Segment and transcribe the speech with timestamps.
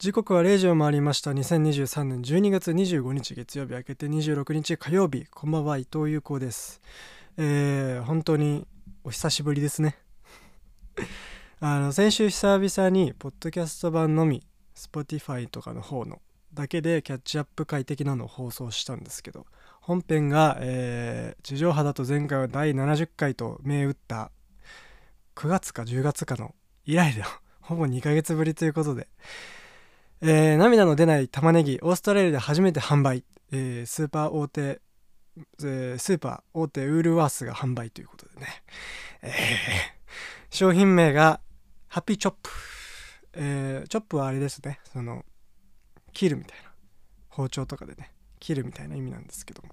[0.00, 1.30] 時刻は0時を回りました。
[1.32, 5.26] 2023年12月25日月曜日明けて26日火曜日。
[5.26, 6.80] こんばんは伊藤優子です。
[7.36, 8.66] えー、本当に
[9.04, 9.98] お久しぶりですね。
[11.60, 14.42] あの先週久々にポッドキャスト版のみ
[14.74, 16.22] Spotify とかの方の
[16.54, 19.44] だけでキャッチアップ快適なのを放送したんですけど
[19.82, 24.30] 本編が、えー、地上波だと前回は第70回と銘打った
[25.34, 26.54] 9月か10月かの
[26.86, 27.22] 以来で
[27.60, 29.06] ほぼ2ヶ月ぶりということで
[30.22, 38.46] えー、涙の出ない玉ねぎオーストラリアで初めて販売、えー、スーパー大手、えー、スーパー大手ウールワースが販売ということでね、
[39.22, 39.30] えー、
[40.50, 41.40] 商品名が
[41.88, 42.50] ハッピーチョップ、
[43.34, 44.78] えー、チョップはあれですね。
[44.92, 45.24] その
[46.12, 46.70] 切るみたいな。
[47.28, 48.12] 包丁とかでね。
[48.38, 49.70] 切るみたいな意味なんですけども。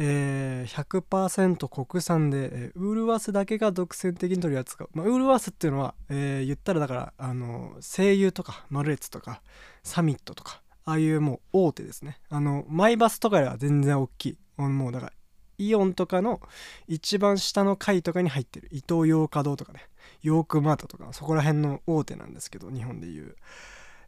[0.00, 9.42] えー、100%国産で、えー、ウールワースだけが独占的に取り扱う、まあ、ウールワースっていうのは、えー、言ったらだからあの声優とかマルエツとか
[9.82, 12.18] サミットとかああいうもう大手ですね。
[12.30, 14.38] あのマイバスとかでは全然大きい。
[14.56, 15.12] もうだから
[15.58, 16.40] イオンとかの
[16.86, 18.70] 一番下の階とかに入ってる。
[18.72, 19.86] イトーヨーカドーとかね。
[20.22, 23.36] ヨークマートとかそこら辺の大手なんですけど日本でいう。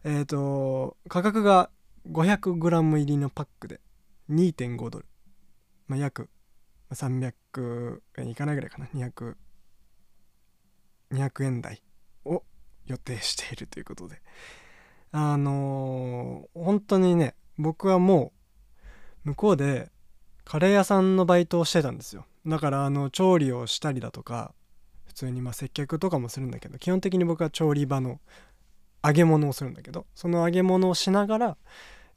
[0.05, 1.69] えっ、ー、と価格が
[2.11, 3.81] 500g 入りのパックで
[4.31, 5.05] 2.5ドル。
[5.91, 6.31] まあ、約
[6.93, 8.87] 300円いかないぐらいかな。
[8.95, 9.35] 200
[11.11, 11.83] 200円台
[12.25, 12.45] を
[12.87, 14.23] 予定しているということで。
[15.11, 18.33] あのー、本当にね僕はも
[19.25, 19.91] う向こうで
[20.45, 22.25] カレー屋さんのバイトをしてたんですよ。
[22.47, 24.55] だからあの調理をしたりだとか
[25.07, 28.21] 普通にま接客とかもするんだけど基本的に僕は調理場の
[29.05, 31.57] 揚げ物をするんだけどその揚げ物をしながら、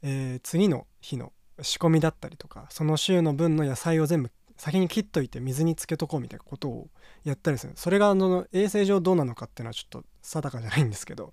[0.02, 6.88] えー、次の日の仕込みだったりとかその週の分の野菜を全部先に切っといて水につけとこうみたいなことを
[7.24, 7.72] やったりする。
[7.76, 11.32] それがあの衛生上どうなのかっていうのはちょっと定かじゃないんですけど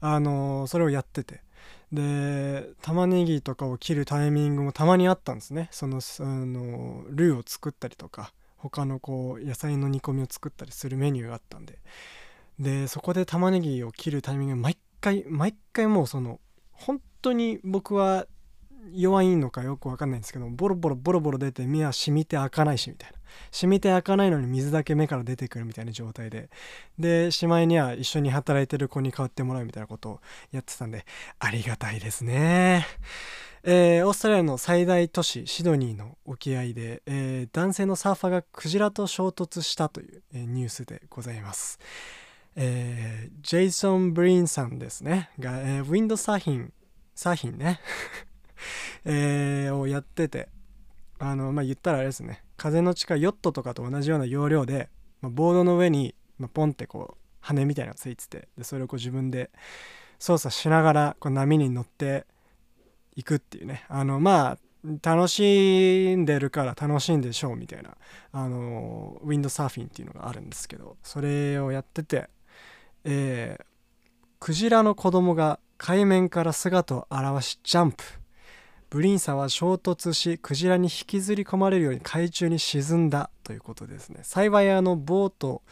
[0.00, 1.42] あのそれをやってて。
[1.92, 5.68] で玉ねぎとかを切るタイミングもたまにあったんですね。
[5.70, 11.78] そのあのルーを作ったりとか他のこう野菜の煮込みを作ったりするメニューがあったんで。
[12.58, 16.40] でそこで玉ねぎを切るタイミング毎回毎回もうその
[16.72, 18.26] 本当に僕は
[18.92, 23.16] 弱いのかよく分かんないんですけどボロボロボロボロ出て目は染みて開かないしみたいな。
[23.50, 26.50] 染みて開かないのに水だけ目から出てくるみたいな状態で。
[26.98, 30.20] でしまいには一緒に働いてる子に代わってもらうみたいなことを
[30.52, 31.04] やってたんで
[31.38, 32.86] ありがたいですね。
[33.68, 41.78] えー、オーストラリアの最大都市シドニーの沖合で、えー、男性のサーファーがクジラと衝突したという、えー、ニュースでございます。
[42.58, 45.30] えジェイソン・ブリーンさんですね。
[45.38, 46.72] が、えウィンドサーフィン
[47.14, 47.80] サーフィンね。
[49.06, 50.48] えー、をやってて
[51.18, 52.42] あのまあ言ったらあれですね。
[52.58, 54.90] 風の近いヨットとかと同じような要領で、
[55.22, 59.50] まあ、ボードの上に、まあ、ポンってこう羽みたいなのがついててでそれをこう自分で
[60.18, 62.26] 操作しながらこう波に乗って
[63.14, 63.84] いくっていうね。
[63.88, 64.58] あのまあ
[65.02, 67.96] 楽しんでるから楽しいんでしょうみたいな
[68.30, 72.28] あのウィンドサーフィンっていうのがあるんですけどそれをやってて
[73.08, 73.64] えー、
[74.40, 78.02] クジラの子供が海面から姿を現しジャンプ
[78.90, 84.20] ブリンサは衝突しクジラに引きずり込まれるように海中に沈んだということですね。
[84.22, 85.62] 幸いあのボート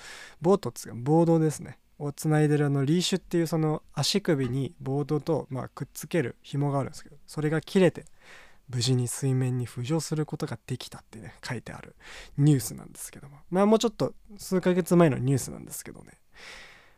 [0.41, 1.79] ボートっつうかボードですね。
[1.99, 8.05] をつないでるあのリーシュっていうその足首にボードと、まあ、くっつける紐があるんですけどそれが切れて
[8.69, 11.95] 無事に水面に浮上することができたってね書いてある
[12.37, 13.37] ニュースなんですけども。
[13.51, 16.13] まあもうちょっと数ヶ月前のニュースなんですけどね。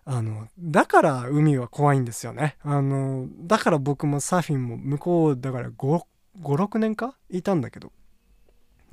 [0.09, 2.57] あのだから海は怖いんですよね。
[2.63, 7.17] あのだから僕もサーフィンも向こうだから56年か？
[7.29, 7.91] いたんだけど。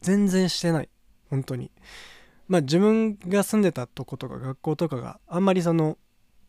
[0.01, 0.89] 全然してない。
[1.29, 1.71] 本当に。
[2.47, 5.99] まあ自分が住んでたとことか学校とかがあんまりその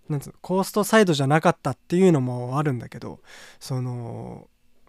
[0.08, 3.20] なんつうのコーストサイドじゃなかったっていうのもあるんだけど
[3.60, 4.48] その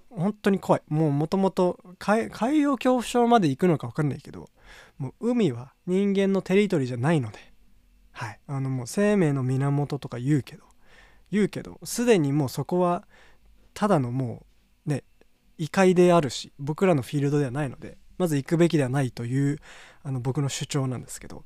[0.09, 0.81] 本当に怖い。
[0.87, 2.29] もうもともと海
[2.61, 4.49] 洋恐怖症まで行くのか分かんないけど
[4.97, 7.54] もう海は人間のテリトリーじゃないので。
[8.15, 8.39] はい。
[8.47, 10.63] あのもう生命の源とか言うけど
[11.31, 13.05] 言うけどすでにもうそこは
[13.73, 14.45] ただのも
[14.87, 15.03] うね
[15.57, 19.59] 異界であるし僕らのフィールドではないのでまず行くべきではないという
[20.03, 21.43] あの僕の主張なんですけど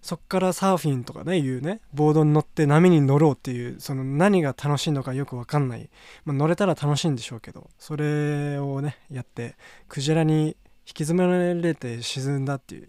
[0.00, 5.90] そっからサーフィンとかねいうねボードに乗って波に乗ろうっていうその何が楽しいのかよく分かんない、
[6.24, 9.56] まあ、乗れたら楽しいんでしょうけどそれをねやって
[9.88, 10.54] クジラに引
[10.84, 12.88] き詰められて沈んだっていう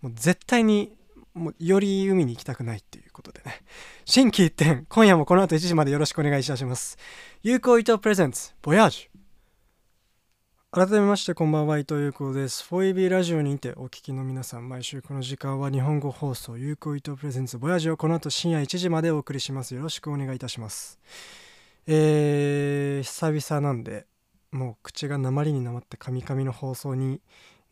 [0.00, 0.97] もう絶対に
[1.38, 3.62] もうより海に行きたくないっていうことでね。
[4.04, 6.98] 新規一点今夜もこの後1時までよろしくお願いいたします。
[7.42, 9.18] 有効伊藤プレゼンツボヤージュ。
[10.70, 12.62] 改めましてこんばんは伊藤優子です。
[12.70, 19.74] 4EB ラジオにてお聞きの皆さん毎週この時間は日本語放送有効伊藤プレゼンツボヤージュをこの後深夜1時までお送りします。
[19.74, 20.98] よろしくお願いいたします。
[21.86, 24.06] えー、久々なんで
[24.52, 27.22] もう口が鉛になまってカミカミの放送に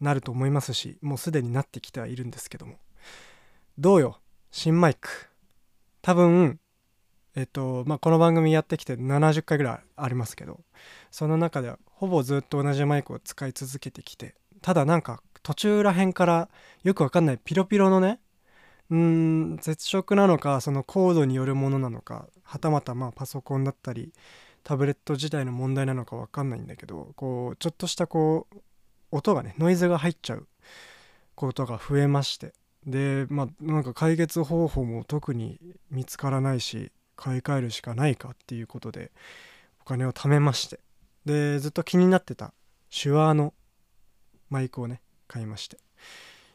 [0.00, 2.76] なると思いますしもうすでになってきてはいるんですけども。
[3.78, 4.17] どうよ？
[4.50, 5.28] 新マイク。
[6.00, 6.58] 多分
[7.34, 10.61] えっとまあこの番組やってきて70回ぐらいありますけど
[11.11, 16.49] その中ではほぼずっと同じマイクを使い続けてきてただなんか途中らへんから
[16.84, 18.19] よくわかんないピロピロのね
[18.88, 24.14] うーん絶食なのかそのコードによるものなのかはたまたまパソコンだったり
[24.64, 28.56] タブレット自体の問題なのかわかんないんだけどこうちょっとしたこう
[29.11, 30.49] 音がねノイズが入っちゃう
[31.34, 32.55] ことが増えまして。
[32.86, 35.58] でまあなんか解決方法も特に
[35.90, 39.10] 見つからないし買い替えるしかないかっていうことで
[39.80, 40.80] お金を貯めまして。
[41.24, 42.54] でずっと気になってた
[42.88, 43.52] 手話の
[44.48, 45.78] マイクをね買いまして。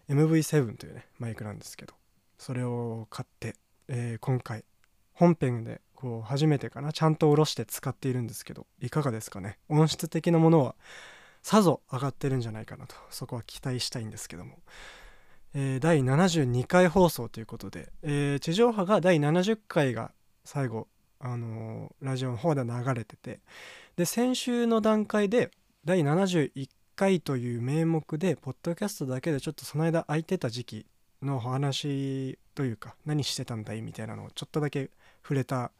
[0.09, 1.93] MV7 というねマイクなんですけど
[2.37, 3.55] それを買って、
[3.87, 4.65] えー、今回
[5.13, 9.59] 本編でこう初めてかなちゃんと下ろして使っているんですけどいかがですかね？
[9.69, 10.75] 音質的なものは
[11.43, 14.59] さぞ上がってるんじゃないかなとそこは期待したいんですけども、
[15.53, 20.11] えー、第72回放送ということで、えー、地上波が第70回が
[20.45, 20.87] 最後、
[21.19, 23.41] あのー、ラジオの方で流れてて
[23.97, 25.51] で先週の段階で
[25.83, 30.85] 第71回という名目でポッドキャストだけでちょっとその間空いてた時期
[31.21, 34.89] の話というか何してたんだいみたいなのをちょっとだけ
[35.21, 35.71] 触れた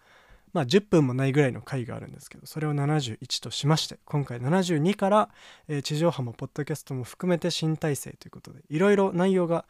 [0.54, 5.30] まあ10分もないぐらいの回があるんですけどそれを71としまして今回72から、
[5.68, 9.66] えー、地上波もポッドキャストも含めて新体制ということでいろいろ内容が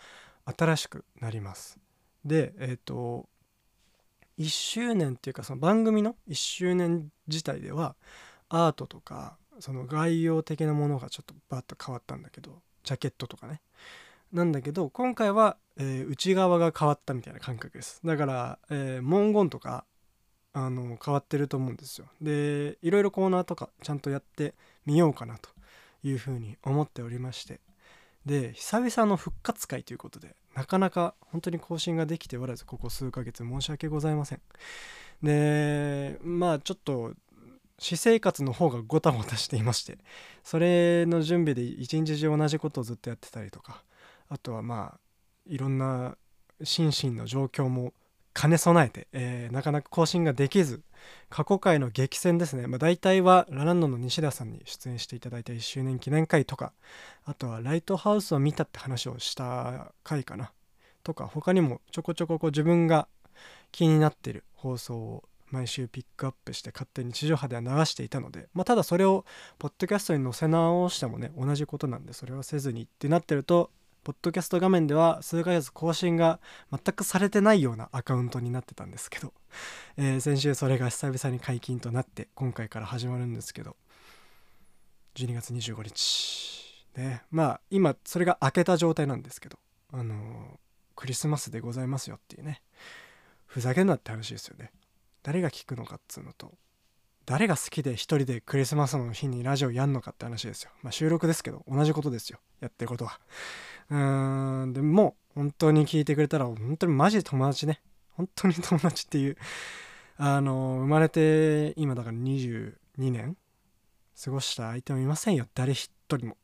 [0.45, 1.78] 新しくなります。
[2.25, 3.28] でえっ、ー、と
[4.39, 7.95] 1周年っていうかその番組の1周年自体では
[8.50, 13.62] アートとかその概要的なものがちょっとバッと変わったんだけどジャケットとかね。
[14.34, 18.00] なんだけど今回は、えー、内側が変わったみたいな感覚です。
[18.04, 19.86] だから、えー、文言とか
[20.53, 22.07] あの変わってると思うんですよ。
[22.21, 24.53] でいろいろコーナーとかちゃんとやって
[24.86, 25.50] みようかなと
[26.03, 27.59] いうふうに思っておりまして。
[28.25, 34.42] で久々の復活会ということでなかなか本当に更新ができておらずここ数ヶ月申し訳ございません。
[35.24, 37.13] でまあちょっと
[37.77, 39.98] 私生活の方がごたごたしていまして
[40.44, 43.83] それの準備で一日中同じことをずっとやってたりとか
[44.30, 45.00] あとはまあ
[45.48, 46.15] いろんな
[46.63, 47.94] 心身の状況も
[48.33, 50.81] 兼ね備えて、えー、なかなか更新ができず
[51.30, 56.74] 過去回の激戦ですね、まあ、大体はラランドの西田さんに出演していただいた1周年記念会とか
[57.25, 60.51] あとはライトハウスを見たって話をした回かな。
[61.04, 63.07] とか他にもちょこちょここ自分が
[63.72, 69.25] 気になってる放送を毎週ピックアップして勝手に地上波では流していたので、まあ、ただそれを
[69.60, 73.69] ポッドキャストに載せ直してもね同じことなんでそれはせずにってなってると
[74.03, 76.39] ポッドキャスト画面では数ヶ月更新が
[76.71, 79.31] 全くされてないようなアカウントになってたんですけど、
[79.95, 83.75] えー、先週それが久々に解禁となって今回から始まるんですけど
[85.15, 86.86] 12月25日。
[86.95, 87.21] ね。
[87.30, 89.59] まあ今それが明けた状態なんですけど
[89.94, 90.18] あのー、
[90.95, 92.63] クリスマスでございますよっていうね。
[93.45, 94.71] ふざけんなって話ですよね。
[95.21, 96.53] 誰が聞くのかっつうのと
[97.25, 100.71] 誰が好きで一人でクリスマスの日にラジオやんのかって話ですよ。
[100.81, 102.39] まあ収録ですけど同じことですよ。
[102.62, 103.19] やってることは。
[103.92, 103.96] う
[104.68, 107.82] んでも本当に聞いてくれたら本当にマジで友達ね。
[108.16, 109.38] 本当に友達っていう
[110.18, 113.38] あの生まれて今だから22年。
[114.24, 116.38] 過ごした相手もいませんよ誰一人も。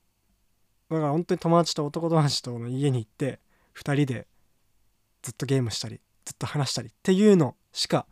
[0.90, 3.40] だから本当に友達と男友達との家に行って
[3.76, 4.28] 2人で
[5.22, 8.08] ずっとゲームしたりずっと話したりっていうのしか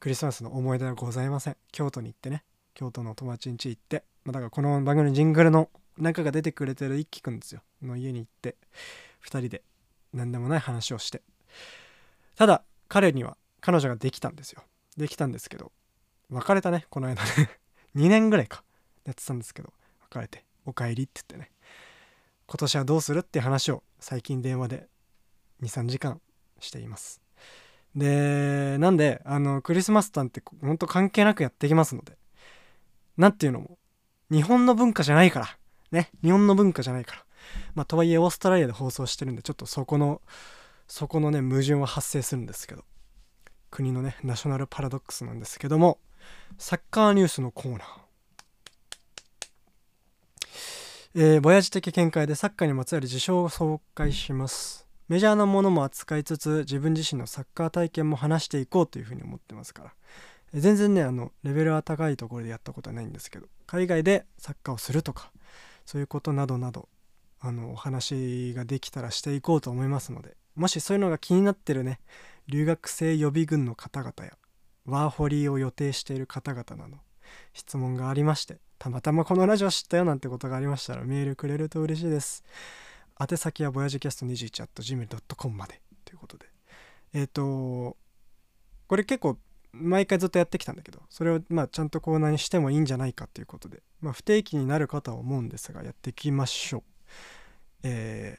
[0.00, 1.56] クリスマスの思い出はございません。
[1.72, 2.44] 京都に行ってね。
[2.74, 7.62] 京都の友達ん家行って、まあ、だからこの番組のジングルの中が出てくれてる一輝くんですよ。
[7.82, 8.56] の家に行って
[9.24, 9.62] 2人で
[10.12, 11.22] 何でもない話をして。
[12.36, 14.62] ただ彼には彼女ができたんですよ。
[14.96, 15.72] できたんですけど
[16.30, 17.30] 別れたねこの間ね。
[17.96, 18.64] 2年ぐらいか。
[19.04, 19.72] やってたんですけど
[20.10, 21.52] 別れて「おかえり」って言ってね。
[22.46, 24.88] 今年はどうするって話を最近電話で
[25.62, 26.20] 23時間
[26.58, 27.20] しています。
[27.94, 32.20] でなんであのクリスマスなんてほんと関係なくやってきますので。
[33.20, 33.78] 何ていうのも
[34.30, 35.58] 日本の文化じゃないから。
[35.92, 37.24] ね日本の文化じゃないから。
[37.74, 40.20] まあとはいえオーストラリアで放送してるんでちょっとそこの
[40.86, 42.84] そこのね矛盾は発生するんですけど。
[43.70, 45.98] 国のねナショナルパラドックスなんですけども
[46.58, 47.84] サッカーニュースのコーナー。
[51.14, 54.86] えー、ボヤジ的見解でサッカーにまつわる事象を紹介します。
[55.08, 59.92] メジャーなものも扱いつつ自分自身のサッカー体験も話していこうというふうに思ってますから。
[60.52, 65.30] 全然ねあのレベルは高いところでやったことはないんですけど海外でサッカーをするとか
[65.90, 66.88] そういうことなどなど
[67.40, 71.98] あのお話ができたらしていこうと思いますのでもしそういうのが気になってるね
[72.46, 74.36] 留学生予備軍の方々や
[74.86, 76.98] ワーホリーを予定している方々など
[77.54, 82.44] 質問がありましてたまたまこのラジオ知ったよなんてことがありましたらメールくれると嬉しいです。
[83.20, 86.46] 宛先はボヤジキャスト 21.gmail.com までということで。
[87.12, 87.96] えっ、ー、と
[88.86, 89.36] これ結構
[89.72, 96.82] 毎回ずっとやってきたんだけどそれをまあちゃんとコーナーにしてもいいんじゃないかということで、まあ、不定期になるかとは思うんですがやっていきましょう。
[97.82, 98.38] え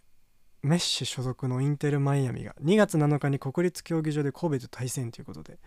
[0.63, 5.57] ー、メッシ所属のインテルマイアミが2月7日に国立競技場で神戸と対戦ということで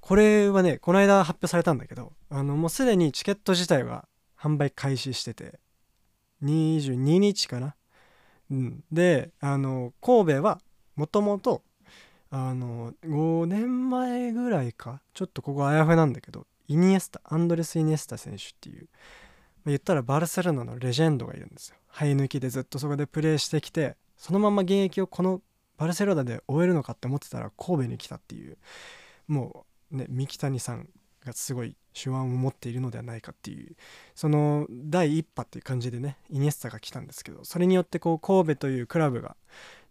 [0.00, 4.08] これはねこの間発表されたんだけどあのもうすでにチケット自体は
[4.38, 5.60] 販売開始してて
[6.42, 7.76] 22日かな、
[8.50, 10.60] うん、であの神戸は
[10.96, 11.62] もともと
[12.30, 15.00] あの5年前ぐらいか。
[15.14, 18.88] ちょっとここあやふやなんだけどイニエスタアンドレス・イニエスタ選手っていう
[19.66, 21.76] 言ったらバルセロナのレジェンドがいるんですよ。
[21.92, 25.42] 生え抜きでずっとそこでプレーしてきてそのまま現役をこの
[25.76, 28.56] バルセロナで終えるのかって思ってたら神戸に来たっていう
[29.26, 30.88] もうね三木谷さん
[31.24, 33.74] がすごい手腕を持っているのではないかっていう
[34.14, 39.36] その第一波っていう感じでねイニエスタが来たんですけどそれによってこう神戸というクラブが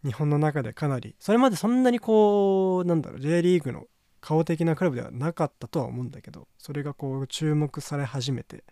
[0.05, 3.87] 日本の中でかなりそれまでそんなにこうなんだろう J リーグの
[4.21, 8.63] 顔的なクラブではなかったとは思うんだけどそれがこう注目され始めて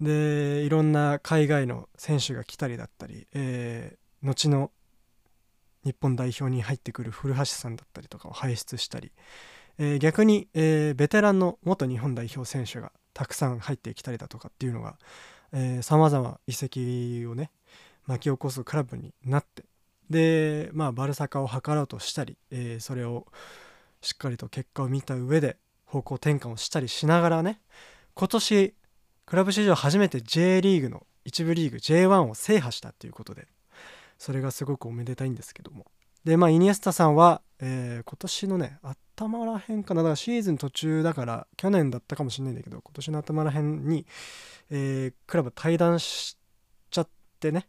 [0.00, 4.70] でいろんな海外の選手が来たりだったり、えー、後の
[5.84, 9.12] 日本代表に入ってくる古橋さんだったりとかを輩出したり、
[9.78, 14.96] えー、逆に、えー、ベテランの元日本代表選手がたくさん入ってきたりだとかっていうのが
[15.82, 17.52] さまざま移籍をね
[18.06, 19.62] 巻き起こすクラブになって
[20.10, 23.26] でまあバルサカを図ろうとしたり、えー、それを
[24.00, 27.60] しっかりと結果を見た上で方向転換をしたりしながらね
[28.14, 28.74] 今年
[29.26, 33.46] クラブ史上初めて J リーグの一部リーグ J1 を制覇したっていうことで
[34.18, 35.86] それがすごくおめでたいんですけども。
[36.24, 40.02] でまあイニエスタさんは、えー、今年のね頭らへんかな。
[40.02, 44.06] だからシーズン途中だから去年だったかもしれないんだけど今年の頭らへんに、
[44.70, 46.38] えー、クラブ退団し
[46.90, 47.08] ちゃっ
[47.40, 47.68] てね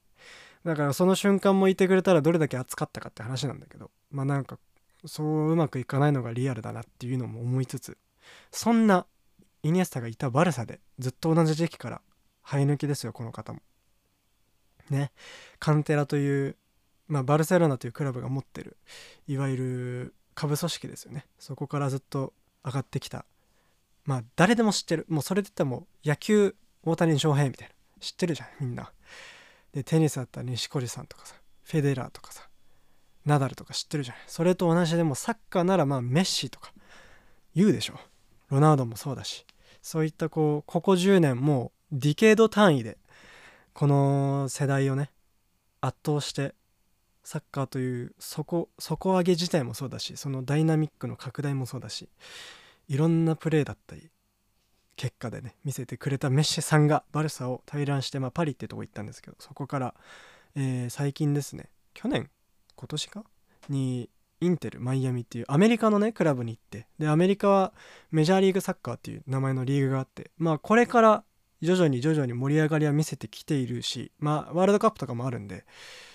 [0.65, 4.57] だからその瞬間もいてくれたらどれだけ熱かったかって話なんだけどまあなんか
[5.05, 7.97] そううまくいかないのがリアルだなっていうのも思いつつ
[8.51, 9.05] そんな
[9.61, 12.01] イニエスタがいたバルサでずっと同じ時期から
[12.43, 13.59] 生え抜きですよこの方も。
[14.89, 15.11] ね。
[15.59, 16.55] カンテラという、
[17.07, 18.77] まあ、バルセロナというクラブが持ってる
[19.27, 21.25] いわゆる下部組織ですよね。
[21.39, 23.25] そこからずっと上がってきた。
[24.05, 25.05] まあ誰でも知ってる。
[25.09, 27.73] もうそれで言ったらもう野球大谷翔平みたいな。
[27.99, 28.91] 知ってるじゃんみんな。
[29.75, 32.47] でテニスだったら錦織さんとかさフェデラーとかさ
[33.25, 36.71] ナダルとか知ってるじゃないそれと同じでもサッカーならまあメッシとか
[37.55, 37.95] 言うでしょ。
[38.49, 39.45] ロナウドもそうだし。
[39.81, 42.97] そういったこうここ10年もうディケード単位で
[43.73, 45.11] この世代をね
[45.79, 46.55] 圧倒して
[47.23, 52.09] サッカーという底底上げ自体もそうだしそのダイナミックの拡大もそうだし
[52.87, 54.09] いろんなプレーだったり
[54.95, 59.93] 結果でね見せてくれたメッシさんがバルサを退団して、まあ、パリってとこ行ったんですけどそこから、
[60.55, 62.29] えー、最近ですね去年
[62.75, 63.23] 今年か？
[63.69, 64.09] に
[64.41, 67.73] インテルマイアミっていうアメリカのねクラブに行ってでアメリカは
[68.11, 71.23] メジャーリーグサッカーっていう名前のリーグがあってまあこれから
[71.61, 75.65] 徐々に徐々に盛り上がりは見せてきているしまあワールドカップとかもあるんで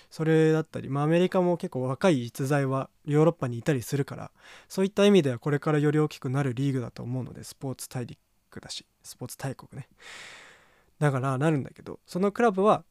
[0.09, 4.31] それだったり、まあ、アメリカも結構若い逸材はヨーロッパにいたりするから
[4.69, 8.19] そういった意味ではこれからより大きくなるリーグだと思うのでスポーツ大陸
[8.59, 9.87] だしスポーツ大国ね。
[10.99, 12.83] だからなるんだけどそのクラブは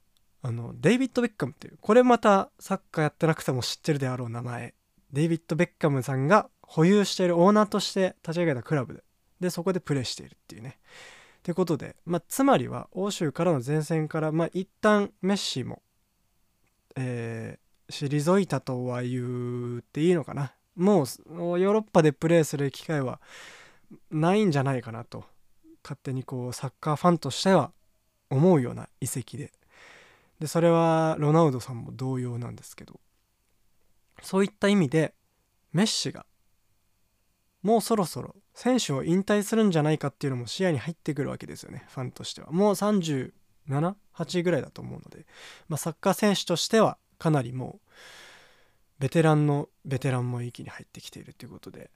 [0.42, 4.74] あのデイビッド・ベッカムっていうこれまたサッカーやってなくても知ってるであろう名前。
[5.12, 9.04] デイビッド・ベッカムさんが保有しているオーナーとして立ち上げたクラブで。
[9.40, 10.78] でそこでプレーしているっていうね。
[11.38, 15.82] ってことで、まあ、つまりは欧州からの前線から、まあ、一旦メッシも、
[16.96, 20.52] えー、退いたとは言っていいのかな。
[20.76, 21.06] もう
[21.58, 23.20] ヨーロッパでプレーする機会は
[24.10, 25.24] ないんじゃないかなと。
[25.82, 27.72] 勝手にこうサッカーファンとしては
[28.30, 29.52] 思うような遺跡で。
[30.38, 33.00] でそれはロナウドさんも同様なんですけど。
[34.22, 35.14] そういった意味で
[35.72, 36.26] メッシが
[37.62, 41.84] もうそろそろ選手を引退するんじゃないかっていうのも視野に入ってくるわけですよね。
[41.88, 42.50] ファンとしては。
[42.50, 45.26] もう378ぐらいだと思うので、
[45.68, 47.88] まあ、サッカー選手としてはかなりもう
[48.99, 51.90] ベテランのベテランも域に入ってきているということで。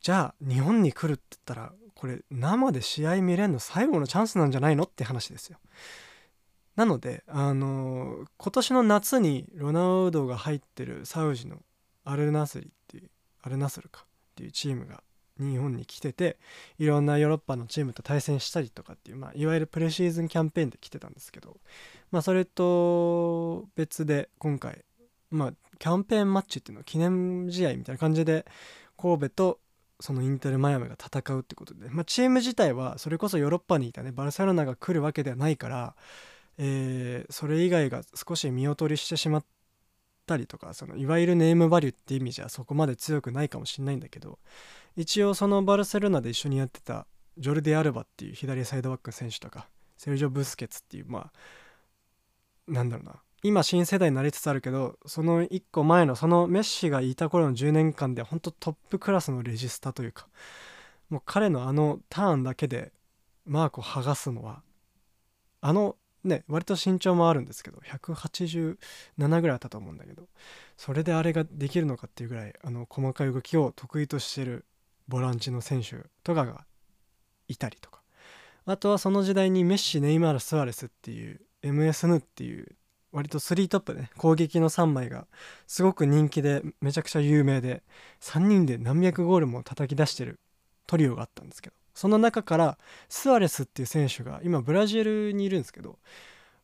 [0.00, 5.58] じゃあ日本に来るって言ったらこれ生で試合見れるの最後のチャンスなんじゃないのって話ですよ。
[6.76, 11.56] なので、あの、今年の夏にロナウドが入ってるサウジの
[12.04, 13.10] アルナスリっていう
[13.42, 15.02] アルナスルかっていうチームが
[15.40, 16.38] 日本に来てて
[16.78, 21.56] いろんなヨーロッパのチームと対戦したりとかっていう、まあ、いわゆるプレシーズンキャンペーンで来てたんですけど、
[22.12, 24.84] まあ、それと別で今回、
[25.32, 28.46] まあ、キャンペーンマッチっていうのは記念試合みたいな感じで
[28.96, 29.60] 神戸と
[30.00, 35.94] そのインテル・マイアミが戦うってことで、まあ、チーム自体はそれこそヨーロッパにいたねバルセロナが来るわけではないから、
[36.58, 39.44] えー、それ以外が少し見劣りしてしまっ
[40.26, 44.38] たりとかそのいわゆるネームバリューって意味じゃそこまで強くないかもしれないんだけど
[44.96, 51.32] 一応そのバルセロナで一緒にやってたジョルディ・アルバっていう左サイドバックの選手とかセルジョ・ブスケツっていうまあ
[52.68, 60.26] なんだろうな今新世代になりつつあるけどその1個前のそのメッシがいた頃の10年間で本当トップクラスのレジスタというか
[61.08, 62.92] もう彼のあのターンだけで
[63.46, 64.62] マークを剥がすのは
[65.60, 68.76] あのね割と身長もあるんですけど187
[69.40, 70.24] ぐらいあったと思うんだけど
[70.76, 74.64] それであれができるのかっていうぐらいあの細かい動きを得意としてる
[75.06, 76.64] ボランチの選手とかが
[77.46, 77.98] いたりとか。
[78.70, 82.76] あとはその時代にメッシネイマールスアレスっていう MSN っていう
[83.12, 85.26] 割と3トップね攻撃の3枚が
[85.66, 87.82] すごく人気でめちゃくちゃ有名で
[88.20, 90.38] 3人で何百ゴールも叩き出してる
[90.86, 95.98] トリオがあったんですけどその中からスアレスっていう選手が今ブラジルにいるんですけど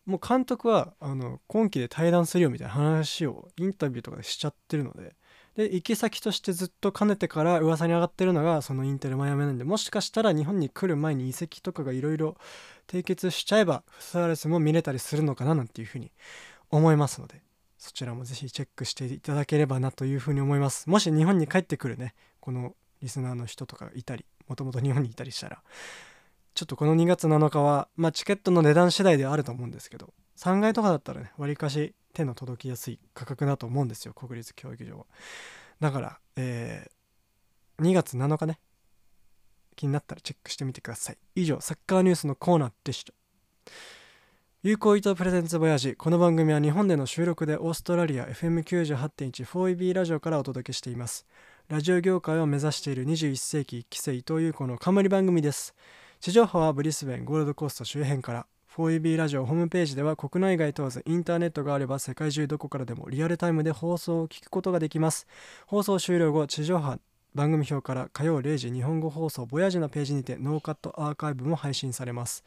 [0.06, 5.14] もう監督はあの今季で退団するよみたいな話をインタビューとかでしちゃってるので
[5.56, 12.36] で行き先としてずっと兼ねてから噂に上がってるのがそのインテルマイアミなんでもしかしたら日本に来る前に移籍とかがいろいろ
[12.88, 16.10] 締結しちゃえばスアレスも見れたりするのかななんていうふうに
[16.70, 17.42] 思いますので
[17.78, 20.88] そちらもぜひチェックしていただければなというふうに思います。
[20.88, 25.62] もし日本に帰ってくるねこのリスナーの人とかいたりもともと日本にいたりしたら
[26.54, 34.98] ちょっとこの2月7日はまあチケットの値段次第ではあると思うんですけど3階とかだったらねわりかし手の届きやすい価格だと思うんですよ国立競技場。
[34.98, 35.06] は
[35.80, 38.58] だからえー、2月7日ね
[39.76, 41.18] 気になったらチェックしてみてください。
[41.34, 43.12] 以上サッカーニュースのコーナーでした。
[44.62, 51.26] 有効糸プレゼンツボヤジこの番組は日本での収録でオーストラリア FM98.14EB ラジオからお届けしています。
[51.68, 55.74] ラジオ業界を目指している21世紀1期生伊藤優子の冠番組です。
[56.20, 65.28] 地上波はブリスベンゴールドコースト周辺から 4EB ラジオホームページでは国内外問わずインターネットがあれば世界中どこからでもリアルタイムで放送を聞くことができます。
[65.66, 66.98] 放送終了後地上波
[67.36, 72.42] 番組表から火曜0時日本語放送ボヤジのページにてノーカットアーカイブも配信されます。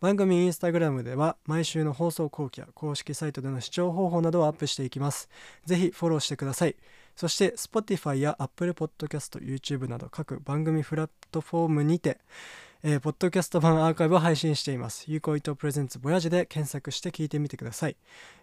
[0.00, 5.30] 番組インスタグラムでは毎週の放送後期や公式サイトでの視聴方法などをアップしていきます。
[5.64, 6.76] ぜひフォローしてください。
[7.16, 12.18] そして Spotify や Apple Podcast、YouTube など各番組プラットフォームにて
[12.82, 15.04] えー、ポッドキャスト版アーカイブを配信しています。
[15.06, 17.96] 有効伊藤プレゼンツボヤジで検索して聞いてみてください。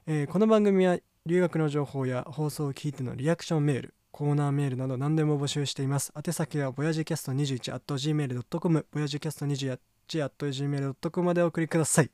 [0.06, 6.14] えー、この番組は留学の情報や放送を聞いてのリアクションメール、コーナーメールなど何でも募集しています。
[6.16, 9.80] 宛先はボヤジキャスト21 at gmail.com、ボヤジキャスト21
[10.24, 12.12] at gmail.com までお送りください。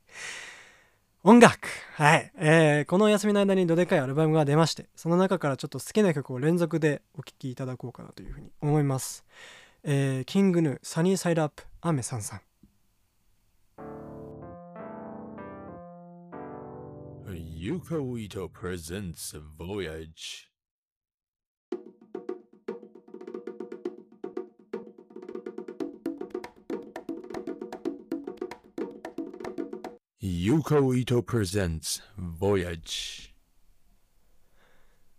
[1.25, 9.23] 音楽はい、えー、このお休みの間にどでかいアルバムが出ましてその中からちょっと好きな曲を連続でお聴きいただこうかなというふうに思います、
[9.85, 12.41] えー、キングヌーサニーサイドアップアさんさん。
[17.35, 20.47] ユカウイトプレゼンツ Voyage
[30.21, 32.01] ユカウイトプレゼンツ
[32.39, 33.33] Voyage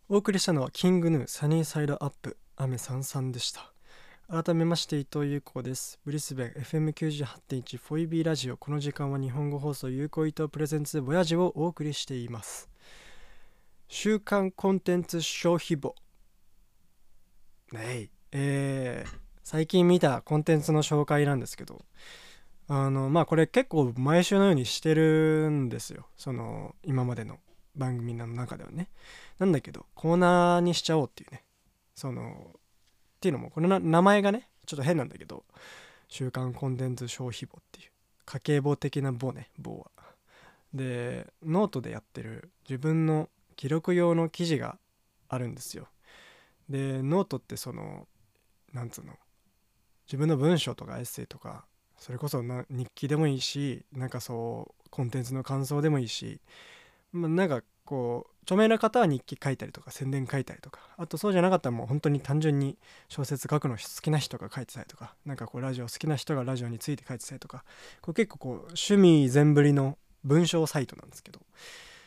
[0.08, 3.73] お送りしたのはキングヌーサニーサイドアップアメさんさんでした。
[4.26, 6.00] 改めまして伊藤優子です。
[6.02, 8.56] ブリスベン FM98.1 フォイビーラジオ。
[8.56, 12.70] この時間は日本語放送有効伊藤プレゼンツボヤジをお送りしています。
[13.86, 15.94] 週刊コンテンツ消費簿。
[17.72, 21.84] ねえー、最近見たコンテンツの紹介なんですけど、
[22.66, 26.06] あの、まあこれ結構毎週のようにしてるんですよ。
[26.16, 27.40] その、今までの
[27.76, 28.88] 番組の中ではね。
[29.38, 31.44] なんだけど、コーナーにしちゃおうっていうね。
[31.94, 32.54] その、
[33.24, 35.44] っていうのもこの名前がねちょっと変なんだけど
[36.08, 37.90] 「週刊コンテンツ消費簿」っていう
[38.26, 39.90] 家計簿的な簿ね簿は。
[40.74, 44.78] でノートでやってる自分の記録用の記事が
[45.28, 45.88] あるんですよ。
[46.68, 48.06] でノートってその
[48.74, 49.14] なんつうの
[50.06, 51.64] 自分の文章とかエッセイとか
[51.96, 56.42] それこそな日記でもいいしなんかそうコンテンツの感想でもいいし、
[57.12, 60.80] まあ、なんかこう著名な方は日記書いたりとか宣伝書いたりとか。
[60.96, 62.78] あとそうじゃなかったらもう本当に単純に
[63.08, 65.14] 小説書くの好きな人が書いてたりとか。
[65.24, 67.64] なんかこうラジオ好きな人がラジオについて書いてたりとか。
[68.00, 71.40] これ結構こう趣味全振りの文章サイトなんですけど。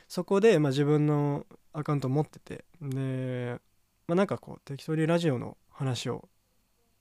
[0.07, 2.65] そこで、ま、自分のアカウント持ってて。
[2.81, 3.59] で、
[4.07, 6.29] まあ、なんかこう適当にラジオの話を、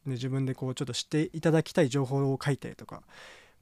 [0.07, 3.03] ね、自分でこうちょっと知っていただきたい情報を書いたりとか。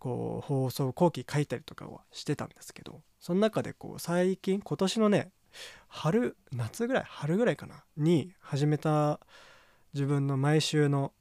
[0.00, 3.00] こう放送後期書いたりとかはしてたんですけど。
[3.20, 5.30] その中でこう最近今年のね
[5.88, 7.84] 春夏ぐらい春ぐらいかな？
[7.96, 9.20] に始めた
[9.92, 11.12] 自分の毎週の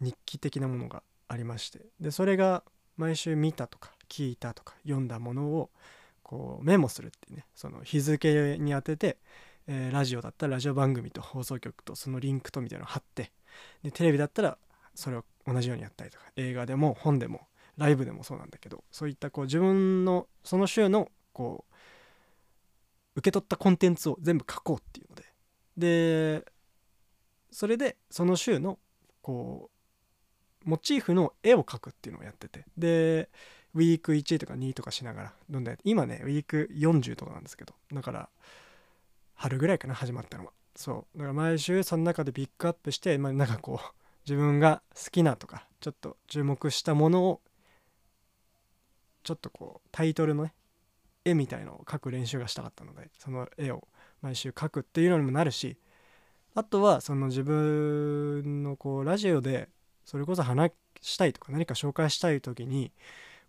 [0.00, 1.80] 日記的なものがありまして。
[2.00, 2.62] でそれが
[2.96, 5.70] 毎週見たとか聞いたとか読んだものを
[6.22, 7.46] こうメモするっていうね。
[7.54, 9.18] その日付に当てて、
[9.66, 13.32] えーラジオだったらラジオ番組と放送局とそのリンクとみたいなのを貼って
[13.82, 14.58] でテレビだったら
[14.94, 21.74] それを同じようにやったりとか映画でも本でもライブでもそうなんだけどそういったこう自分のその週のこう
[23.16, 25.24] 受け取ったコンテンツを全部書こうっていうので。
[25.76, 26.44] で
[27.50, 28.78] それでその週の
[29.22, 29.70] こ
[30.64, 32.64] うモチーフの絵を描くっていうのをやってて。
[32.76, 33.30] で
[33.74, 37.74] ウィーク1とか2とかしながらどんどん今ねウィーク40とかなんですけど。
[37.92, 38.28] だから
[39.34, 40.52] 春ぐらいかな始まったのは。
[40.74, 41.18] そう。
[41.18, 47.40] だから毎週その中でピックアップして、まあ、なんかこう自分が好きなとかちょっと注目したものを
[49.22, 50.54] ちょっとこうタイトルのね
[51.26, 53.86] 絵みたいのを描く練習がしたかったのでその絵を
[54.22, 55.76] 毎週描くっていうのにもなるし
[56.54, 59.68] あとはその自分のこうラジオで
[60.04, 62.92] それこそ話したいとか何か紹介したい時に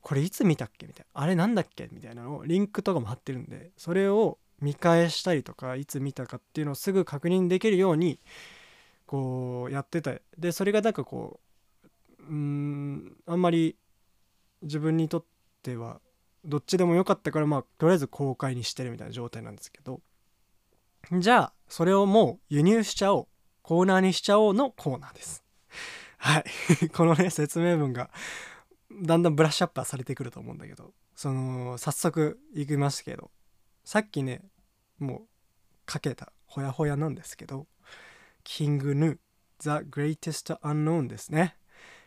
[0.02, 8.20] これいつ見たっけみたいなあれなんだっけみたいなのをリンクとかも貼ってるんでそれを見返したりとかいつ見たかっていうのをすぐ確認できるように
[9.06, 11.40] こうやってたでそれがなんかこ
[12.20, 13.76] ううんあんまり
[14.63, 15.24] 自分にとっ
[15.62, 16.02] ては
[16.48, 20.02] どっちでもよかったからまあとりあえず公開にしてるみたいな状態なんですけど。
[21.12, 23.28] じゃあそれをもう輸入しちゃおう
[23.62, 25.44] コーナーにしちゃおうのコーナーです。
[26.18, 26.46] はい。
[26.90, 28.10] このね説明文が
[28.92, 33.32] だんだんブラッシュアップはされてくると思うんだけどその早速いきますけど
[33.84, 34.42] さっきね
[34.98, 35.28] もう
[35.86, 37.68] かけたほやほやなんですけど
[38.44, 39.18] キングヌー
[39.60, 41.56] The Greatest Unknown ですね。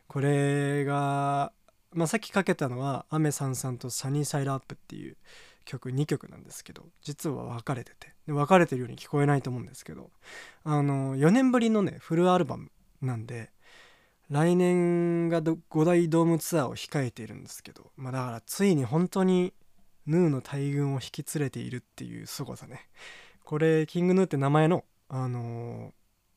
[0.07, 1.53] これが、
[1.93, 5.17] まあ、さっきかけたのはアメさんさんとサニーサイドアップっていう
[5.65, 8.15] 曲2曲なんですけど実は分かれてて。
[8.33, 10.11] 分かれてるように聞こえないと思うんですけど
[10.65, 12.71] あの4年ぶりのねフルアルバム
[13.03, 13.51] なんで
[14.31, 19.53] 来年が5大ドームツアーを控えているんですけど、まあ、だからついに本当に
[20.07, 22.89] ヌーの大群を引き連れているっていう凄さね。
[23.45, 25.93] これキングヌーって名前の、あの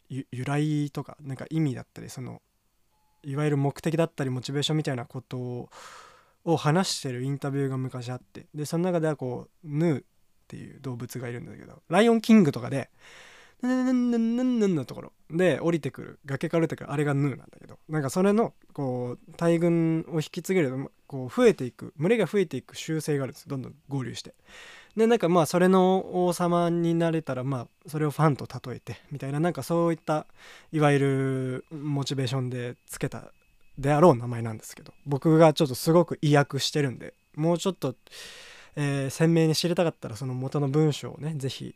[0.10, 2.42] 由来とかなんか意味だったりその
[3.24, 5.70] いわゆる目的だったりモチベーションみたいなこと
[6.46, 8.48] を話してるインタビューが昔あって。
[8.54, 10.04] でその中ではこうヌーっ
[10.48, 12.90] ていう動物がいるんだけどライオンキングとかで
[13.64, 24.36] ヌンヌンヌンヌンヌのところで降りてくる崖から降りてくるあれがヌーなんだけどなんかそれのこう大群を引き継げるこう増えていく群れが増えていく習性があるんですどんどん合流して
[24.96, 30.28] でなんかまあそれの王様になれたらまあそれをファンと例えてみたいななんかそういった
[30.72, 33.32] いわゆるモチベーションでつけた
[33.78, 37.96] であろう名前なんですけど僕がちょっとすごく意訳してるんでもうちょっと、
[38.76, 41.76] えー鮮明に知りたかったらその元の文章をね是非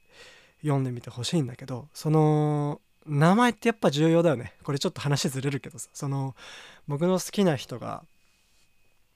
[0.62, 4.54] 読んでみてほしいんだけどその名前ってやっぱ重要だよね。
[4.64, 6.36] これちょっと話ずれるけどさその
[6.88, 8.04] 僕の好きな人が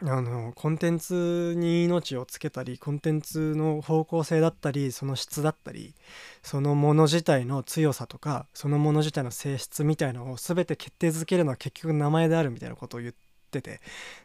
[0.03, 5.93] あのコンテンツに命をつけたりコンテンツの方向性だったりその質だったり
[6.41, 13.13] そのもの自体の強さとかそのもの自体の性質みたいのを全て決定づけるのは結局名前であるみたいなことを言っ
[13.51, 13.81] てて。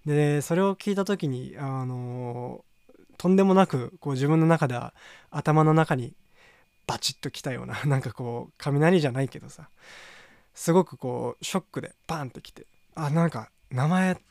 [0.06, 2.64] でそれを聞いた時にあの
[3.18, 4.94] とんでもなくこう自分の中では
[5.30, 6.14] 頭の中に
[6.86, 9.68] バチッときたような なんかこう雷じゃないけどさ
[10.54, 14.22] すごくこうショックでバンってきてあなんか名前って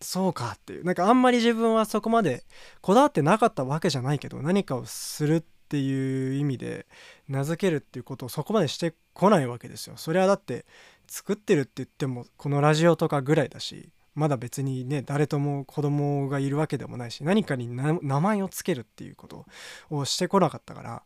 [0.00, 0.84] そうかっていう。
[0.84, 2.44] なんかあんまり自分はそこまで
[2.80, 6.86] こだわってなかったわけじゃないけど何かをするっていう意味で
[7.28, 9.94] 名付けるっていうことをそこまでしてこないわけですよ。
[9.96, 10.64] それはだって
[11.06, 19.46] 作ってるって言ってもこのラジオとかぐらいだしまだ別にね誰とも子供がいるわけでもないし何かに名前をつけるっていうこと
[19.90, 21.02] をしてこなかったから。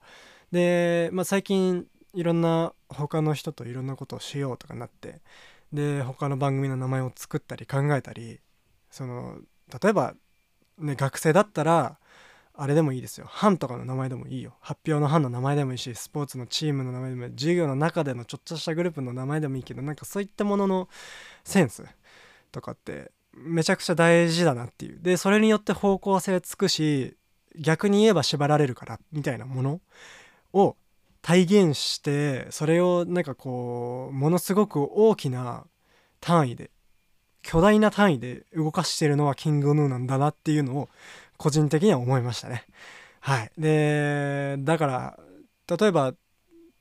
[0.53, 5.21] で、まあ、最近いろんな他の人といろんなことをしようとかなって
[5.73, 8.41] で他の番組の名前を作ったり考えたり
[8.95, 9.39] その
[9.83, 10.15] 例えば、
[10.79, 11.99] ね、学生だったら
[12.57, 13.27] あれでもいいですよ。
[13.29, 14.55] 班とかの名前でもいいよ。
[14.61, 17.31] 発表の班の名前でもいいしスポーツのチームの名前でもいい。
[17.33, 20.89] 授業の中でのちょっとしたグループの名前でもいいけどなんかそういったものの
[21.43, 21.83] センス
[22.53, 25.01] とかってめちゃくちゃ大事だなっていう。
[25.03, 27.17] でそれによって方向性つくし
[27.57, 29.81] 逆に言えば縛られるからみたいなもの
[30.53, 30.77] を
[31.21, 35.65] 体現してそれをなんかこうものすごく大きな
[36.21, 36.71] 単位で
[37.45, 40.89] 巨大な単位で動かしてるのはキングヌーなんだなっていうのを
[41.37, 42.65] 個人的には思いましたね。
[43.21, 45.19] はい、でだから
[45.79, 46.15] 例えば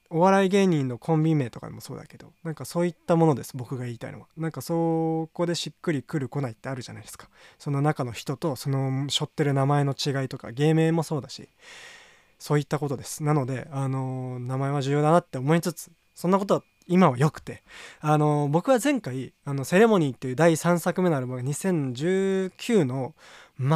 [0.10, 4.28] お笑い芸人のコンビ名とかでもそうだけどなんかそういったものです僕が言いたいのは。
[4.38, 7.30] なんかそこでしっくりくる来ないってあるじゃないですか。
[7.60, 11.50] その中の人とその背負ってる名前の違いとか芸名もそうだし
[12.40, 13.24] そういったことです。
[13.24, 17.64] なのであの名前は重要だなって思いつつそんなことは今は良くて。
[18.00, 23.16] あの僕は前回あの「セレモニー」っていう第3作目のアルバムが2019の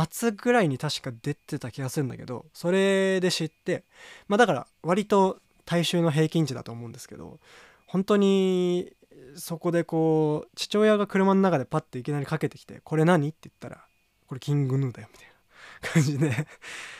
[0.09, 3.83] 末ぐらいに確か出てた気がするんだけどそれで知って
[4.27, 7.39] まあだから割と大衆の平均値だと思うんですけど
[7.85, 8.93] 本当に
[9.35, 13.85] そこでこう父親が車の中でパッていきなりかけてきて「これ何?」って言ったら
[14.27, 16.47] 「これキングヌーだよ」みたいな感じで。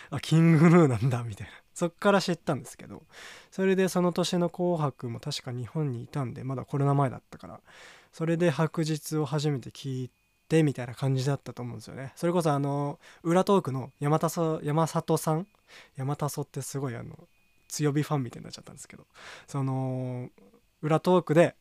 [0.09, 1.53] あキングヌーなんだみたいな。
[1.77, 3.03] そっから知ったんですけど
[3.51, 7.61] それでその年の「紅白」も確か日本にいたんでまだコロナ前だったから
[8.11, 10.11] それで白日を初めて聞い
[10.49, 12.13] てみたいな感じだったと思うんですよね。
[12.15, 15.45] それこそあの裏トークの山田そ山里さん
[15.95, 17.15] 山田そってすごいあの
[17.67, 19.05] 強火ファンみたいになっちゃったんですけど
[19.45, 20.31] その
[20.81, 21.53] 裏トークで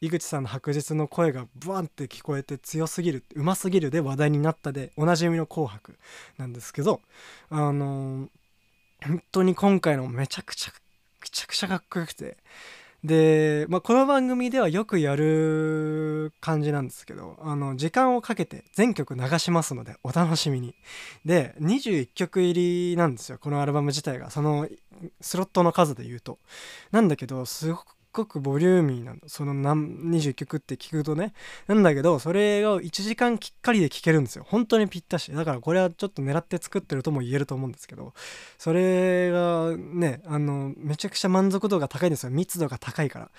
[0.00, 5.96] 井口さんの白日の声がブワンって聞こえて強すぎるうますぎるで話題になったでおなじみの「紅白」
[6.36, 7.00] なんですけど
[7.48, 8.28] あの
[9.02, 10.72] 本当に今回のめちゃくちゃ
[11.20, 12.36] くちゃくちゃかっこよくて。
[13.04, 20.74] で、まあ、この番組ではよくやる感じなんですけどあの時間をかけて全曲流しますのでお楽しみに。
[21.24, 24.30] で21曲入りなんですよこのアルバム自体が。
[24.30, 24.68] その
[25.20, 26.38] スロットの数で言うと。
[26.92, 29.20] なんだけどすごくごくボリューミーなの。
[29.26, 31.32] その何20曲って聞くとね。
[31.66, 34.44] なんだけどそれを1時間きっかりで聴けるんですよ。
[34.46, 35.32] 本当にぴったし。
[35.32, 38.14] だからこれはちょっと狙って作ってるとも言えると思うんですけど。
[38.58, 42.30] それがねあのめちゃくちゃ満足度が高いんですよ。
[42.30, 43.30] 密度が高いから。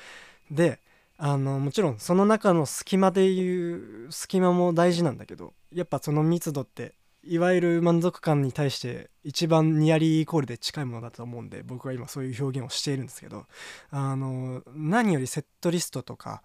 [0.51, 0.79] で
[1.17, 6.93] あのもちろんその中の隙間でいう隙間も大事なんだけどやっぱその密度って
[7.25, 13.45] いわゆる満足感に対して一番ニアリーイコールで近いものだと思うんで僕は今そういう表現をしているんですけど
[13.91, 16.43] あの何よりセットリストとか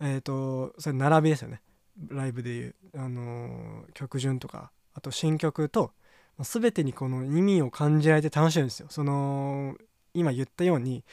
[0.00, 1.62] えっ、とそれ並びですよね。
[2.08, 5.92] ライブでいうあの曲順とかあと新曲と
[6.40, 8.88] 全てにこの意味を感じられて楽しいんですよ。
[8.90, 9.74] その
[10.12, 11.04] 今言ったように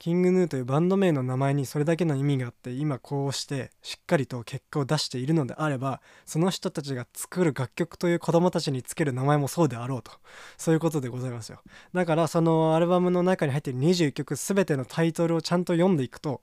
[0.00, 10.12] キングヌーというバンド名の名前にそれだけの意味があって今こうしてしっかりと結果を出しているのであればその人たちが作る楽曲という子供たちにつける名前もそうであろうと。
[10.56, 11.60] そういうことでございますよ。
[11.92, 16.40] だからそのアルバムの中に入っている21曲全てのタイトルをちゃんと読んでいくと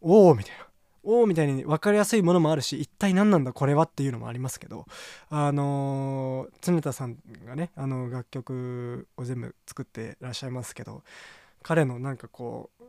[0.00, 0.66] おおみたいな。
[1.02, 4.86] おおみたいに分かりやすいものもあるし一体何なんだこれはっていうのもありますけど
[5.30, 11.02] あの常田さんがねあの楽曲を全部作ってらっしゃいますけど
[11.62, 12.79] 彼のなんかこう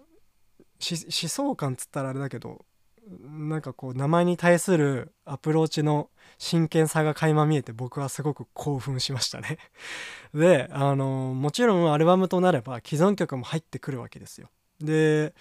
[0.82, 2.65] 思想感つったらあれだけど
[3.10, 9.58] なんかこう名前に対するアプローチの真剣さが垣間見えて僕はすごく興奮しましたね。
[10.34, 14.50] であのもちろんアルバムとなれば既存曲も入ってくるわけですよ。
[14.80, 15.34] で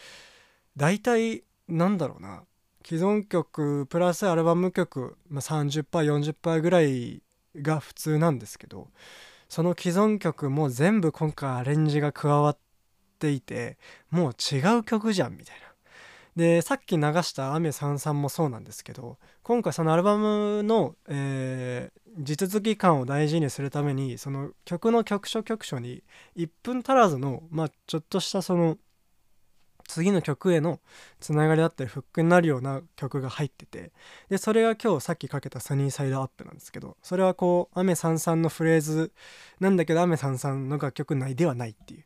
[0.76, 2.44] 大体なんだろうな。
[2.84, 7.22] 既存曲プラスアルバム曲、まあ、30%40% ぐらい
[7.54, 8.88] が普通なんですけど
[9.50, 12.58] その既存曲も全部今回アレンジが加わっ
[13.20, 13.78] ていて
[14.10, 15.70] もう違う曲じゃんみたいな。
[16.36, 26.02] でさっき流した「雨さんさん」もそうなんですけど今回そのアルバムの、えー、地続き感を大事にするためにその曲の局所局所に
[26.36, 28.78] 1分足らずの、まあ、ちょっとしたその
[29.90, 30.78] 次の曲への
[31.18, 33.90] つながりだったりフックになるような曲が入ってて
[34.28, 39.12] でそれが今日さっきかけた「サニーサイドアップ」なんですけどそれはこう「雨さんさん」のフレーズ
[39.58, 42.04] なんだけど「雨さんさん」の楽曲内ではないっていう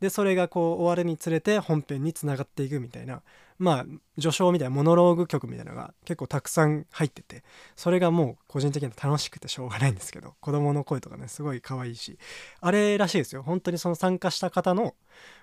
[0.00, 3.22] でそれがこう終わるにつれて本編につながっていくみたいな
[3.58, 3.86] まあ
[4.18, 7.42] 序章みたいなモノローグ曲みたいなのが結構たくさん入ってて
[7.76, 12.18] それがもう個人的には楽しくてしょうがないんですけど子供の声とかねすごい可愛いし
[12.60, 13.42] あれらしいですよ。
[13.42, 14.94] 本当にその参加した方の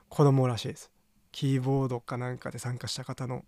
[0.09, 0.91] 子供らしいです。
[1.31, 3.45] キーボードかなんかで参加した方の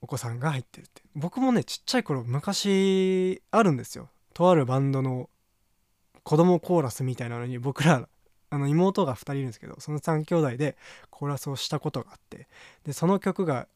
[0.00, 4.08] お子さんが入ってるって僕もねちっちゃい頃昔あるんですよ。
[4.32, 5.28] とあるバンドの
[6.22, 8.08] 子供コーラスみたいなのに僕ら
[8.50, 10.76] あの妹が2人いるんですけどその3兄弟で
[11.08, 12.48] コーラスをしたことがあって
[12.84, 13.68] でその曲が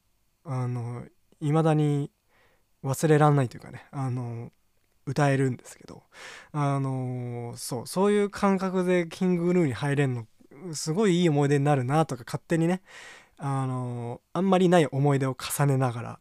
[0.44, 1.04] あの
[1.40, 2.10] 未だに
[2.84, 4.50] 忘れらんないというかねあの
[5.06, 6.02] 歌えるんですけど
[6.52, 10.26] あのそうそういう感覚でキングルーに入れんの
[10.72, 12.82] すごいいい思い出になるなとか勝手にね
[13.36, 16.18] あのあんまりない思い出を重ねながら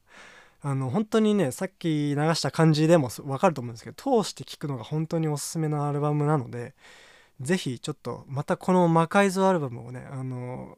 [0.61, 6.73] あの本当にねさっき流した感じでも分かると思うんですけど通して聴くのが本当におすすめのアルバムなので
[7.41, 10.77] ぜひちょっとまたこの魔改造アルバムをねあの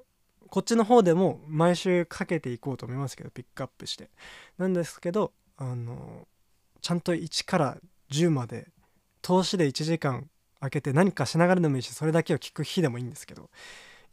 [0.50, 4.10] こっちの方でも毎週かけていこうと思いますけどピックアップして。
[4.58, 6.28] なんですけどあの
[6.82, 7.78] ちゃんと1から
[8.12, 8.68] 10まで
[9.22, 13.50] 通しで1時間空けて何かしながらでもいいしそれだけを聞く日でもいいんですけど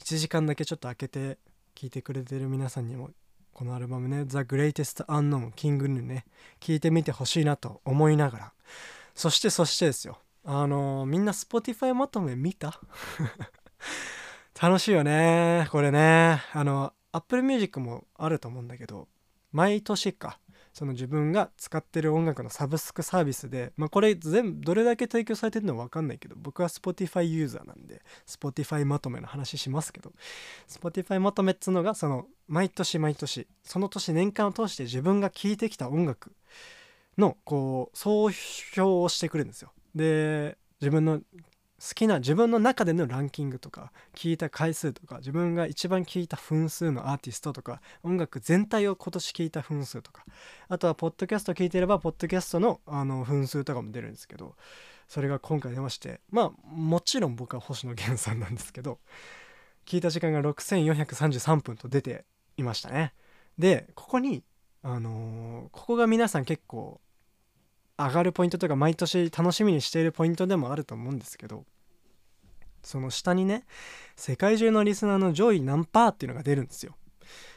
[0.01, 1.39] 1時間だけちょっと空けて
[1.75, 3.11] 聞いてくれてる皆さんにも
[3.53, 6.25] このアルバムね「The Greatest Unknown King にね
[6.61, 8.53] 聞いてみてほしいなと思いながら。
[9.15, 10.19] そしてそしてですよ。
[10.45, 12.81] あのみんな Spotify まとめ見た？
[14.61, 19.09] 楽しいよねこれねあの Apple Music もあると思うんだけど
[19.51, 20.39] 毎年か
[20.73, 30.13] その自分が使ってる音楽のサブスクサービスで、まあ、これ全部どれだけ提供されてるのか分かんないけど僕は Spotify ユーザーなんで Spotify まとめの話しますけど
[30.69, 36.33] Spotify まとめっつうのがその毎年毎年その年年間を通して自分が聴いてきた音楽
[37.19, 38.31] のこう総
[38.75, 39.73] 評をしてくれるんですよ。
[39.95, 41.21] で自分の
[41.83, 50.25] 好きな自分の中でのランキングとか聞いた回数とか自分が一番聞いた分数のアーティストとか音楽全体を今年聞いた分数とか
[50.69, 54.55] あとはポッドキャスト聞いてればポッドキャストのあの分数とかも出るんですけど
[55.09, 59.01] それが今回出ましてまあもちろん僕は星野源さんなんですけど
[59.85, 62.25] 聞いた時間が6433分と出て
[62.57, 63.13] いましたね。
[63.59, 64.45] でここに
[64.85, 67.01] あのーここが皆さん結構
[67.99, 71.65] 上がるポイントというか毎年楽しみにしているポイントでもあると思うんですけど
[72.83, 73.65] その下にね
[74.17, 76.97] 世界中のリスナーの上位何パーっていうのが出るんですよ。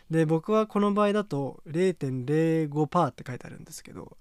[0.09, 4.17] で僕はこの場合だと0.05パーって書いてあるんですけど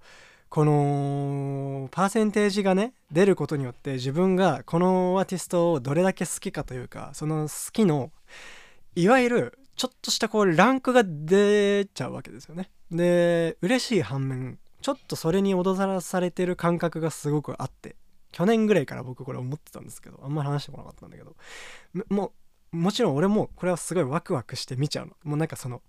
[0.48, 8.12] このパーセンテージがね出ることによって自分がこのアーティストをどれだけ好きかというかその好きの
[8.94, 12.70] いわゆるちょっとしたこうランクが出ちゃうわけですよね。
[12.90, 17.96] で嬉しい反面ちょっとそれに踊らされてる感覚がすごくあって
[18.32, 21.34] 去年ぐらいから僕これ思ってたんですけどあんまり話してこなかったんだけど
[22.10, 22.34] も
[22.70, 25.16] うもちろん俺もこれはすごいワクワクして見ちゃうの。
[25.24, 25.80] もうなんかその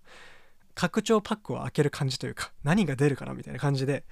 [0.74, 4.04] 拡張パックを開ける感じというか何が出るかなみたいな感じで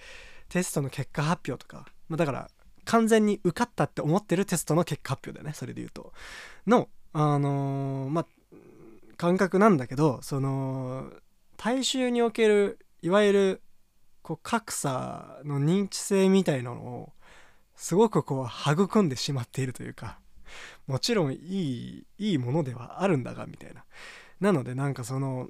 [0.51, 2.51] テストの結果発表とか、まあ、だから
[2.85, 6.13] 完全に受かったって思ってるテストの結果発表だよねそれで言うと。
[6.67, 8.27] のあのーまあ
[9.17, 11.11] 感覚なんだけどその
[11.57, 13.63] 大衆におけるいわゆる
[14.25, 17.13] こう格差の認知性みたいなのを
[17.77, 20.19] すごくこう育んでしまっているというか
[20.87, 23.85] もちろんいいいいものではあるんだがみたいな。
[24.41, 25.49] なのでなんかその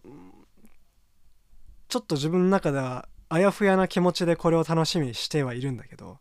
[1.89, 6.19] ちょっと自分の中ではあやふやな気持ちでこれを楽しみにしてはいるんだけど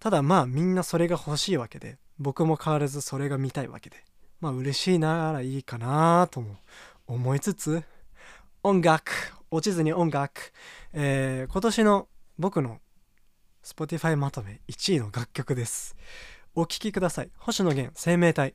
[0.00, 3.96] ただまあみんなそれが欲しいわけで僕も変わらずそれが見たいわけで
[4.40, 6.56] まあ嬉しいならいいかなとも
[7.06, 7.84] 思いつつ
[8.62, 9.12] 音楽
[9.54, 10.52] 落ちずに音楽、
[10.92, 12.08] えー今年の
[12.40, 12.80] 僕の
[13.64, 15.94] Spotify まとめ1位の楽曲です。
[16.56, 17.30] お聴きください。
[17.38, 18.54] 星野源生命体。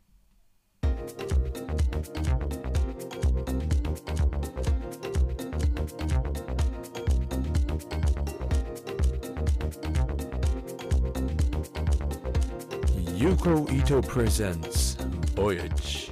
[13.16, 14.98] Yuko Ito presents
[15.34, 16.09] Voyage.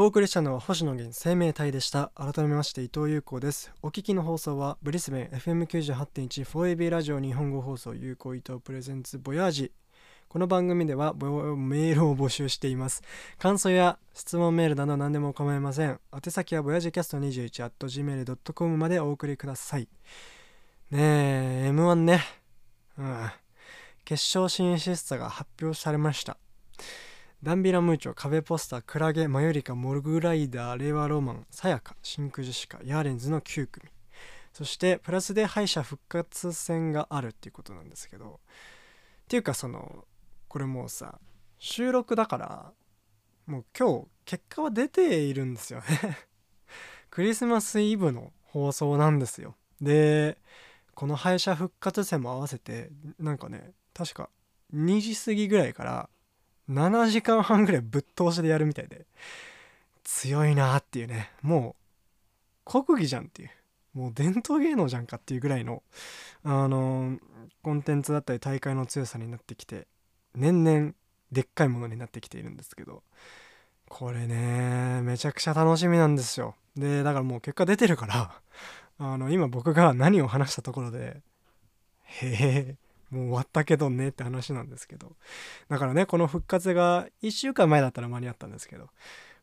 [0.00, 2.12] お送りしたのは星野源生命体でした。
[2.14, 3.72] 改めまして伊藤優子です。
[3.82, 9.72] お聞きの放送はブリスベン FM98.1 4AB ラジオ日本語放送有効伊藤プレゼンツボヤージ。
[10.28, 13.02] この番組ではメールを募集しています。
[13.40, 15.98] 感想や質問メールなど何でも構いません。
[16.14, 19.88] 宛先はボヤージキャスト 21.gmail.com までお送りください。
[20.92, 22.22] ねえ M1 ね。
[22.98, 23.30] うん。
[24.04, 26.36] 決勝進出者が発表されました。
[27.40, 33.88] ダンビラムーチョ、壁ポスター、クラゲ、マユリカ、モルグライダー、令和ロマン、サヤカ、真空ジシカ、ヤーレンズの9組。
[34.52, 40.04] そして、プラスで敗者復活戦があるっていうことなんですけど、っていうかその、
[40.48, 41.20] これもうさ、
[41.60, 42.72] 収録だから、
[43.46, 46.18] もう今日、結果は出ているんですよね。
[47.08, 49.54] クリスマスイブの放送なんですよ。
[49.80, 50.38] で、
[50.96, 54.28] この敗者復活戦も合わせて、なんかね、確か
[54.74, 56.10] 2時過ぎぐらいから、
[56.70, 59.06] 7時間半ぐらいぶっ通しでやるみたいで
[60.04, 61.30] 強いなっていうね。
[61.42, 61.76] も
[62.66, 63.50] う国技じゃんっていう。
[63.94, 65.82] もう伝統芸能じゃんかっていうぐらいの
[66.44, 67.18] あのー
[67.62, 69.86] コンテンツだったり大会の強さになってきて
[70.34, 70.92] 年々
[71.32, 73.02] でっかいものになってきているんですけど
[73.88, 76.54] これねめちゃくちゃ楽しみなんですよ。
[76.76, 78.40] でだからもう結果出てるから
[78.98, 81.20] あの今僕が何を話したところで
[82.04, 82.76] へえ
[83.10, 85.16] もう終わったけどねって話なんですけど。
[85.68, 88.88] だからねこの復活が1週間前だったら間に合ったんですけど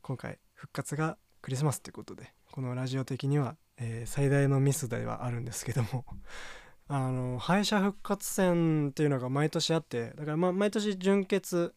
[0.02, 6.06] 今回復活がクリスマスということでこのラジオ的には、えー最大のミスではあるんですけども。
[6.88, 11.74] あの敗者復活戦っていうのが毎年あってだからまあ毎年準決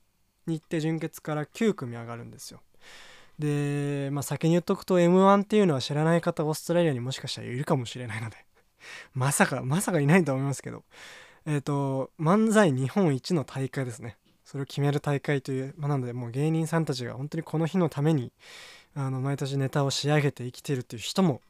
[0.46, 2.60] に行って準決から9組上がるんですよ。
[3.38, 8.36] で、まあ、先に言っとくと m 1っていうのは知らない方オーストラリアにもしかしたらいるかもしれないので
[9.14, 10.84] まさかまさかいないと思いますけど。
[11.48, 14.18] えっ、と漫才日本一の大会ですね。
[14.44, 18.32] それを決める大会という、まあ、なのでもう芸人さんたちが本当にこの日のために
[18.94, 21.40] あの毎年ネタを仕上げて生きてるっていう人も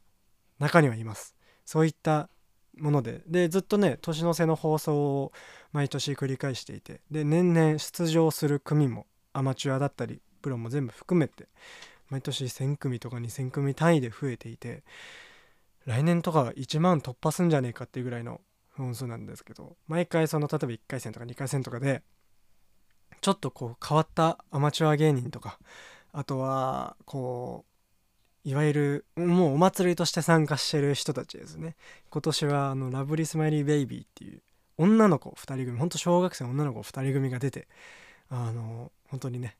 [0.60, 1.34] 中にはいます。
[1.64, 2.28] そういった
[2.76, 3.22] もので。
[3.26, 5.32] でずっとね年の瀬の放送を
[5.72, 7.00] 毎年繰り返していて。
[7.10, 11.48] で年々出場する組もアマチュアだったりプロも全部含めて
[12.08, 14.84] 毎年1,000組とか2,000組単位で増えていて
[15.86, 18.40] 来年とか1万突破すんじゃねえかっていうぐらいの
[18.78, 22.02] 本数なんですけど毎回その例えば1回戦とか2回戦とかで
[23.20, 25.58] ちょっとこう変わったアマチュア芸人とか
[26.12, 27.64] あとはこ
[28.44, 31.76] ういわゆるもうお祭りとして参加してる人たちですね。
[32.08, 34.40] 今年はあのラブリースマイリーベイビーっていう
[34.78, 37.68] 女の子2人組ほんと小学生女の子2人組が出て
[38.30, 39.56] あの本当にね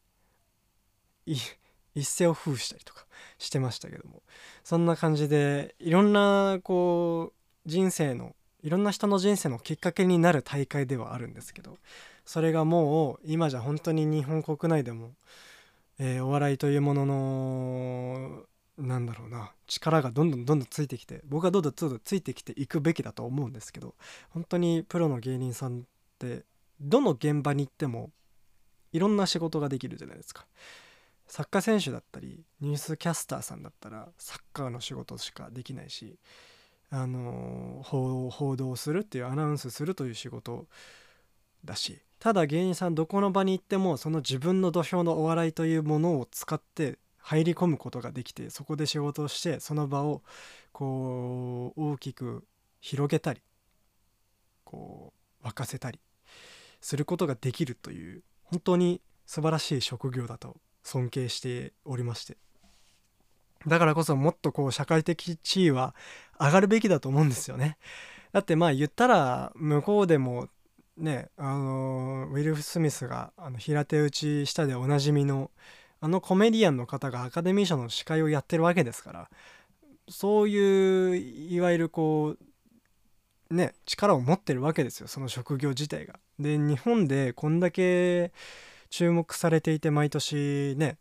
[1.27, 1.59] 一
[1.97, 3.05] 世を風靡したりとか
[3.37, 4.23] してましたけども。
[4.65, 7.33] そんな感じでいろんなこ
[7.67, 11.79] う人生のいろんな人の人生のきっかけになる大会ではあるんですけど
[12.25, 15.13] それがもう今じゃ本当に日本国内でも、
[15.99, 18.43] えー、お笑いというものの
[18.79, 23.95] なんだろうな力がどんどんどんどんついてきて僕はどんどんどんどんついてきていくべきだと思うんですけど
[24.31, 25.83] 本当にプロの芸人さんっ
[26.19, 26.45] て
[26.81, 28.11] どの現場に行っても
[28.93, 30.47] いろんな仕事ができるじゃないですか。
[31.27, 36.19] サッカー選手だったりニュースキャスターさんだったらサッカーの仕事しかできないし、
[36.91, 40.67] あの、報道するっていうアナウンスするという仕事
[41.65, 50.23] だしただ芸人さんどこの場に行ってもその自分の土俵のお笑いというものを使って入り込むことができてそこで仕事をしてその場を
[50.73, 52.45] こう大きく
[52.81, 53.43] 広げたり
[54.65, 55.13] こ
[55.45, 56.01] う沸かせたり
[56.81, 62.37] することができるという本当に素晴らしい職業だと尊敬しておりまして。
[63.67, 65.95] だからこそもっとこう社会的地位は
[66.41, 67.79] 上がるべきだと思うんですよね
[68.33, 70.49] だってまあ言ったら向こうでも
[70.97, 75.51] ねあのウィル・スミスがあの平手打ちしたでおなじみの
[76.01, 79.31] あのコメディアンの方がアカデミー賞の司会をやってるわけですから
[80.09, 82.37] そういういわゆるこ
[83.51, 86.19] うね力を持ってるわけですよその職業自体が。
[86.39, 88.33] で日本でこんだけ
[88.91, 90.99] 注目されていて毎年ね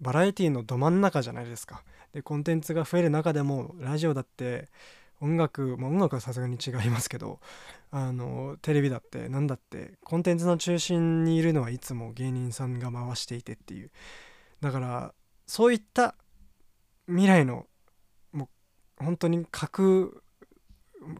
[0.00, 1.82] バラエティのど真ん中じゃないですか。
[2.12, 4.68] でコンテンツが増える中でもラジオだって
[5.20, 7.40] 音楽、まあ、音楽はさすがに違いますけど
[7.90, 13.90] あのテレビだって何だってコンテンツの中心にいるのはいつも芸人さんが回していてっていう
[14.60, 15.14] だから
[15.46, 16.14] そういった
[17.06, 17.66] 未来の
[18.32, 18.48] も
[19.00, 20.22] う本当に格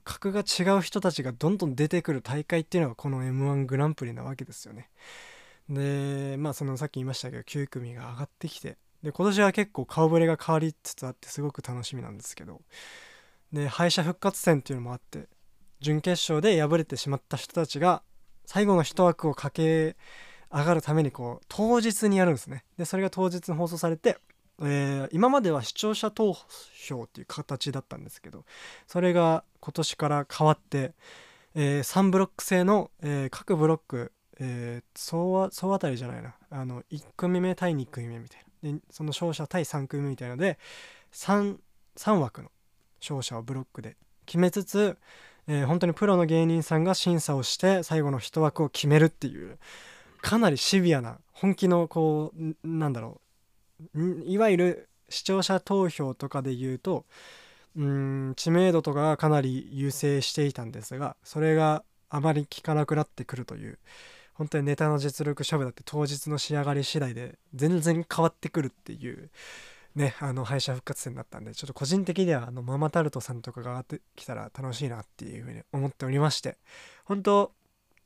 [0.05, 4.91] 格が違う人たちがどんどん出てくる大会っていうのがこの m 1グランプリなわけですよね。
[5.69, 12.61] でまあそのさっき言いましたけど9組が上がってきてで今年は結構顔ぶれが変わりつつあってすごく楽しみなんですけど。
[13.53, 15.29] で敗者復活戦っていうのもあって
[15.81, 18.03] 準決勝で敗れてしまった人たちが
[18.47, 19.97] 最後の一枠を駆け
[20.57, 22.65] 上がるためにこう当日にやるんですね。
[22.77, 24.19] でそれが当日に放送されて、
[24.61, 26.37] えー、今までは視聴者投
[26.87, 28.45] 票っていう形だったんですけど
[28.87, 30.93] それが今年から変わって、
[31.55, 36.35] えー、3ブロック制の、えー、各ブロックえー、総当たりじゃないな。
[36.49, 38.50] あの1組目対2組目みたいな。
[38.63, 40.59] でその勝者対3組みたいので
[41.13, 41.57] 3,
[41.97, 42.51] 3枠の
[43.01, 43.97] 勝者をブロックで
[44.27, 44.99] 決めつつ、
[45.47, 49.59] えー、本当にプロの芸人さんが審査をして最後の1枠を決めるっていう
[50.21, 53.21] かなりシビアな本気のこうなんだろ
[53.95, 57.07] ういわゆる視聴者投票とかで言うと
[57.77, 63.79] うん知名度とかがかなり優勢していたんですがそれがあまり効かなくなってくるという
[64.41, 69.29] 本当にネタの実力勝負だって当日の仕上がり次第で全然変わってくるっていう
[69.95, 76.57] ねあの敗者復活戦だったんでちょっと個人的にはあのママタルトさんとかが上がってきたら楽しいなっていうふうに思っておりまして
[77.05, 77.53] 本当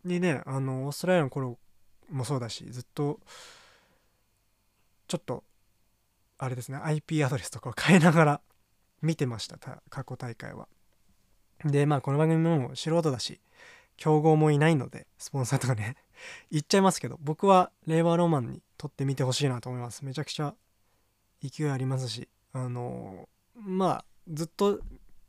[0.04, 1.56] にねあのオーストラリアの頃
[2.10, 3.20] もそうだしずっと
[5.06, 5.44] ちょっと
[6.38, 8.40] あれですね IP アドレスとかを変えながら
[9.02, 9.56] 見てました
[9.88, 10.66] 過去大会は。
[11.64, 13.38] でまあこの番組も素人だし
[13.96, 15.94] 競合もいないのでスポンサーとかね
[16.50, 20.04] 言っちゃいますけど僕は令和ロマンに撮ってみてほしいなと思います。
[20.04, 20.54] めちゃくちゃ
[21.42, 24.80] 勢いありますしあのー、まあずっと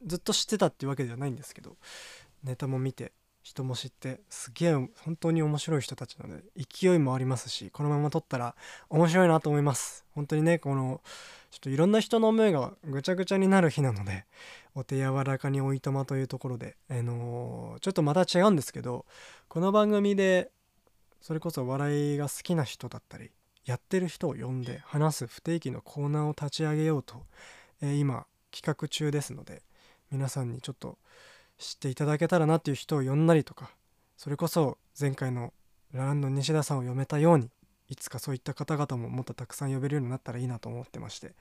[0.06, 1.76] ずっと知ってたっていうわけではないんですけど
[2.44, 3.12] ネタも見て
[3.46, 8.56] 人も知ってすげえ本当に面白い人たちなので勢いもありますしこのまま撮ったら
[8.90, 10.04] 面白いなと思います。
[10.16, 11.02] 本当にねこの
[11.52, 14.26] ちょっといろんな人の思いがぐちゃぐちゃになる日なので
[14.74, 19.06] お手柔らかにおいとまというところで、あのー、ちょっとまた違うんですけど
[19.48, 20.50] この番組で
[21.26, 23.32] それこそ笑いが好きな人だったり
[23.66, 27.16] やってる人を呼んで話す不定期のコーナーを立ち上げようと、
[27.82, 29.64] えー、今企画中ですので
[30.12, 31.00] 皆さんにちょっと
[31.58, 33.72] 知っていただけたらなっていう人を呼んだりとか
[34.18, 35.52] それこそ前回の
[35.94, 37.50] ラランド西田さんを呼めたように
[37.90, 41.32] いつかそういった方々ももっとたくさん呼べるようになったらいいなと思ってまして、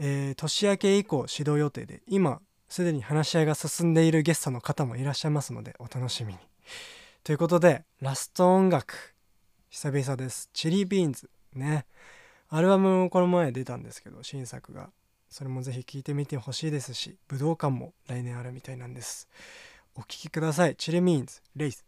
[0.00, 6.38] えー、年明け以降指導予定で今すでに話し合いが進んでいるゲストの方もいらっしゃいますのでお楽しみに
[7.24, 9.14] ということでラスト音楽。
[9.70, 10.50] 久々です。
[10.52, 11.30] チリビーンズ。
[11.54, 11.86] ね。
[12.50, 14.90] アルバムもこの前出たんですけど新作が。
[15.30, 19.26] それもぜひ聴いてみてほしいですし武道館も来年あるみたいなんです。
[19.94, 20.76] お聴きください。
[20.76, 21.40] チリミーンズ。
[21.56, 21.82] レイス。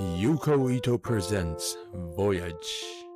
[0.00, 1.76] Yuko Ito presents
[2.16, 3.07] Voyage.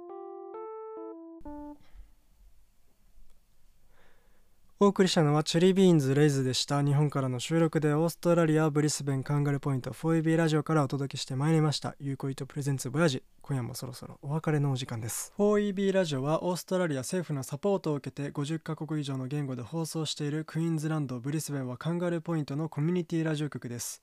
[4.82, 6.82] お送りしたのはチュリビーンズレイズでした。
[6.82, 11.94] 日本からの収録でオーストラリアブリスベンカンガルポイント 4EB ラジオからお届けしてまいりました。
[12.00, 15.32] ユーコイトプレゼンツボヤジ今夜もそろそろお別れのお時間です。
[15.38, 24.02] 4EB ラジオはオーストラリア政府のサポートを受けて50カ国以上の言語で放送しているクイーンズランドブリスベンはカンガルポイントのコミュニティラジオ局です。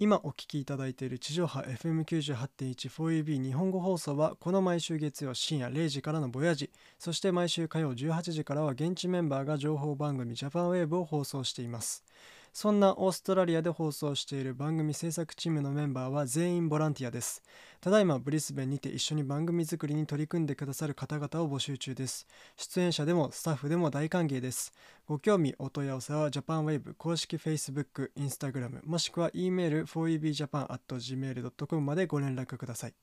[0.00, 6.70] 今お聞きいただいている地上波 FM98.14EB 日本語放送はこの毎週月曜深夜0時からのボヤジ
[7.00, 12.04] そして毎週火曜18時からは現地メンバーが情報番組ジャパンウェーブを放送しています。
[12.52, 17.42] そんなオーストラリアで放送している番組制作チームのメンバーは全員ボランティアです。
[17.80, 22.26] ただいまブリスベンにて一緒に番組作りに取り組んでくださる方々を募集中です。
[22.56, 24.72] 出演者でもスタッフでも大歓迎です。
[25.06, 32.94] ご興味お問い合わせはジャパンウェブ公式 Facebook、Instagram もしくは E メール 4ebjapan.gmail.com までご連絡ください。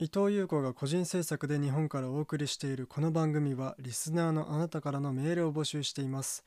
[0.00, 6.44] 伊藤優子が個人制作で日本からお送りしているこの番組はリスナーのあなたからのメールを募集しています。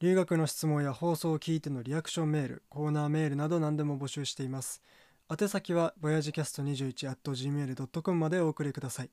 [0.00, 4.80] 留学の質問や放送を聞いてのリアクションメールコーナーメールなど何でも募集しています。
[5.28, 9.10] 宛先は voyagecast21.gmail.com までお送りください。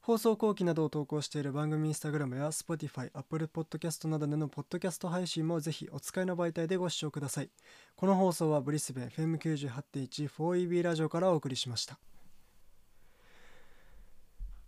[0.00, 7.50] 放送後期などを投稿している番組インスタグラムや Spotify、Apple Podcast などでのポッドキャスト配信もぜひお使いの媒体でご視聴ください。
[7.96, 11.98] この放送はブリスベン FM98.1 4EB ラジオからお送りしました。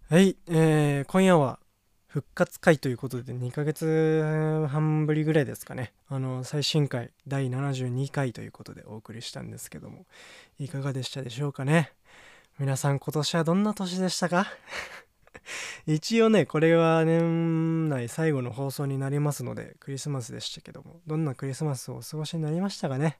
[0.09, 1.61] はい、えー、今夜は
[2.17, 5.93] 復活回ということで2ヶ月半ぶりぐらいですかね。
[6.09, 10.07] あの最新回第72回ということでお送りしたんですけども
[10.59, 11.93] いかがでしたでしょうかね。
[12.59, 14.47] 皆さん今年はどんな年でしたか？
[15.87, 23.19] 一応ねこれは年内最後の放送になりますのでクリスマスでしたけどもどんなクリスマスをお過ごしになりましたかね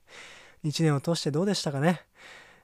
[0.63, 2.01] ？1年を通してどうでしたかね？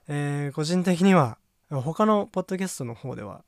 [0.08, 1.38] えー、個人的には
[1.70, 3.44] 他のポッドキャストの方では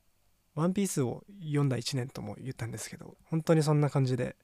[0.57, 4.35] ワンピースを読んだ1年とも言ったんですけど本当にそんな感じで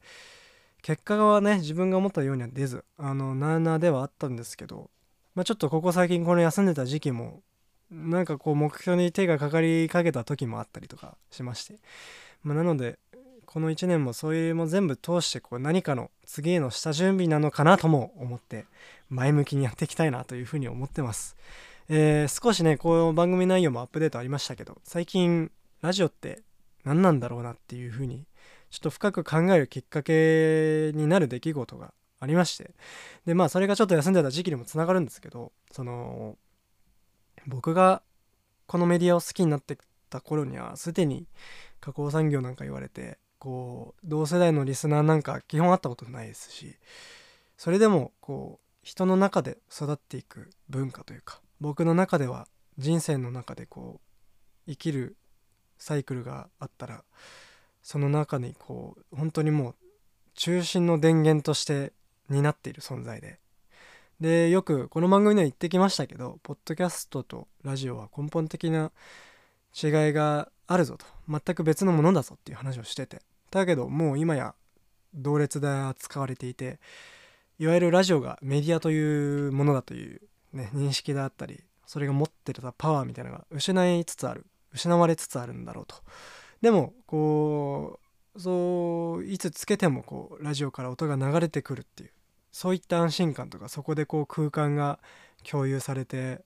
[0.84, 4.91] 結果はね自分が思ったようには出ずあのなあなあではあったんですけど、
[5.34, 7.41] まあ、ちょっとここ最近この休んでた時期も
[7.89, 11.80] なんかこう目標に手がかかりかけた時もあったりとかしまして、
[12.43, 12.99] まあ、なので
[13.45, 18.66] この1年もそういうも全部通してこう何かの次への下準備なのかなとも思って
[19.09, 21.36] 前向きにやっていきたいなというふうに思ってます。
[21.89, 25.51] えー、少しねこう番組内容もアップデートありましたけど最近
[25.84, 26.43] ラジオって
[26.86, 28.25] 何なんだろうなっていうふうに
[28.69, 32.73] ちょっと深く考えるきっかけになる出来事がありまして。
[33.25, 36.38] でまあそれがちょっと休んでた時期にもつながるんですけどその
[37.47, 38.01] 僕が
[38.65, 39.77] このメディアを好きになって
[40.09, 41.27] た頃にはすでに
[41.81, 46.77] 加工産業なんか言われてこう同世代のリスナーなんか基本あったことないですし
[47.57, 53.99] それでもこう人の中で育っていく文化というか僕の中では人生の中でこ
[54.65, 55.17] う生きる
[55.84, 57.03] サイクルがあったら
[57.81, 59.75] その中にこう本当にもう
[60.34, 61.91] 中心の電源として
[62.29, 63.39] 担っている存在で。
[64.21, 68.93] でよくこの番組では言ってきましたけどポッドキャストとラジオは根本的な
[69.75, 71.05] 違いがあるぞと。
[71.27, 73.21] 全く別のものだぞっていう話をしてて。
[73.51, 74.55] だけどもう今や
[75.13, 76.79] 同列で扱われていて
[77.59, 80.21] いわゆるラジオがメディアというものだという、
[80.53, 84.45] ね、認識であったりそれが持ってたパワーみたいなのが失いつつある。
[84.74, 85.95] 失われつつあるんだろうと。
[86.61, 87.99] でもこ
[88.36, 92.11] うそういつつけてもこうラジオから音が流れてくるっていう
[92.51, 94.99] そういった安心感とかそこでこう空間が
[95.43, 96.41] 共有されて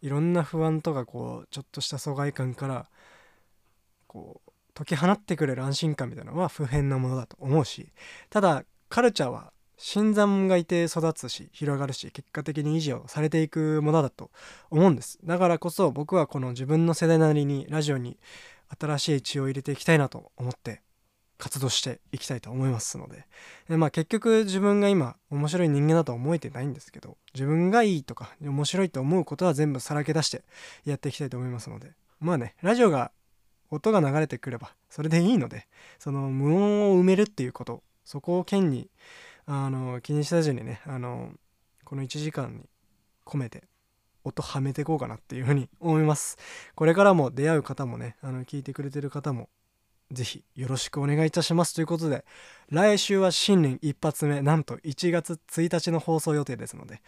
[0.00, 2.86] いろんな不安とかこうちょっとした疎外感から
[4.06, 7.88] こう解き放ってくれる安心感みたいなのは不変なものだと思うし
[8.30, 9.52] ただカルチャーは
[9.82, 14.30] 新参がいて育つし広がるし結果的に維持をされていくものだと
[14.70, 15.18] 思うんです。
[15.24, 18.18] だからこそ僕はこの自分の世代なりにラジオに
[18.78, 20.82] 新しい血を入れていきたいなと思って
[21.38, 23.24] 活動していきたいと思いますので。
[23.70, 30.42] で、まあ、結局自分が今面白い人間だと思えてないんですけど自分がいいとか面白いと思うことは全部さらけ出して
[30.84, 31.92] やっていきたいと思いますので。
[32.20, 33.12] まあねラジオが
[33.70, 35.66] 音が流れてくればそれでいいので
[35.98, 38.90] その無音を埋めるっていうことそこを剣に
[39.52, 41.32] あの気にせずにねあの
[41.84, 42.68] この1時間に
[43.26, 43.64] 込めて
[44.22, 46.38] 音はめていこうかなっていうふうに思います。
[46.76, 49.48] これからも出会う方もねあの聞いてくれてる方も
[50.12, 52.24] ぜひよろしくお願いいたしますということで
[52.68, 57.02] 来週は新年一発目なんと1月1日の放送予定ですので、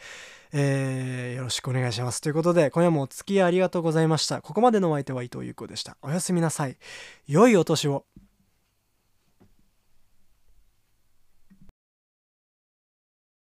[0.53, 4.43] えー、よろしくお願いしますということで今夜もお付き合いありがとうございました。
[4.43, 5.97] ここまでのお相手は伊藤優子でした。
[6.03, 6.77] おやすみなさい。
[7.29, 8.05] 良いお年を。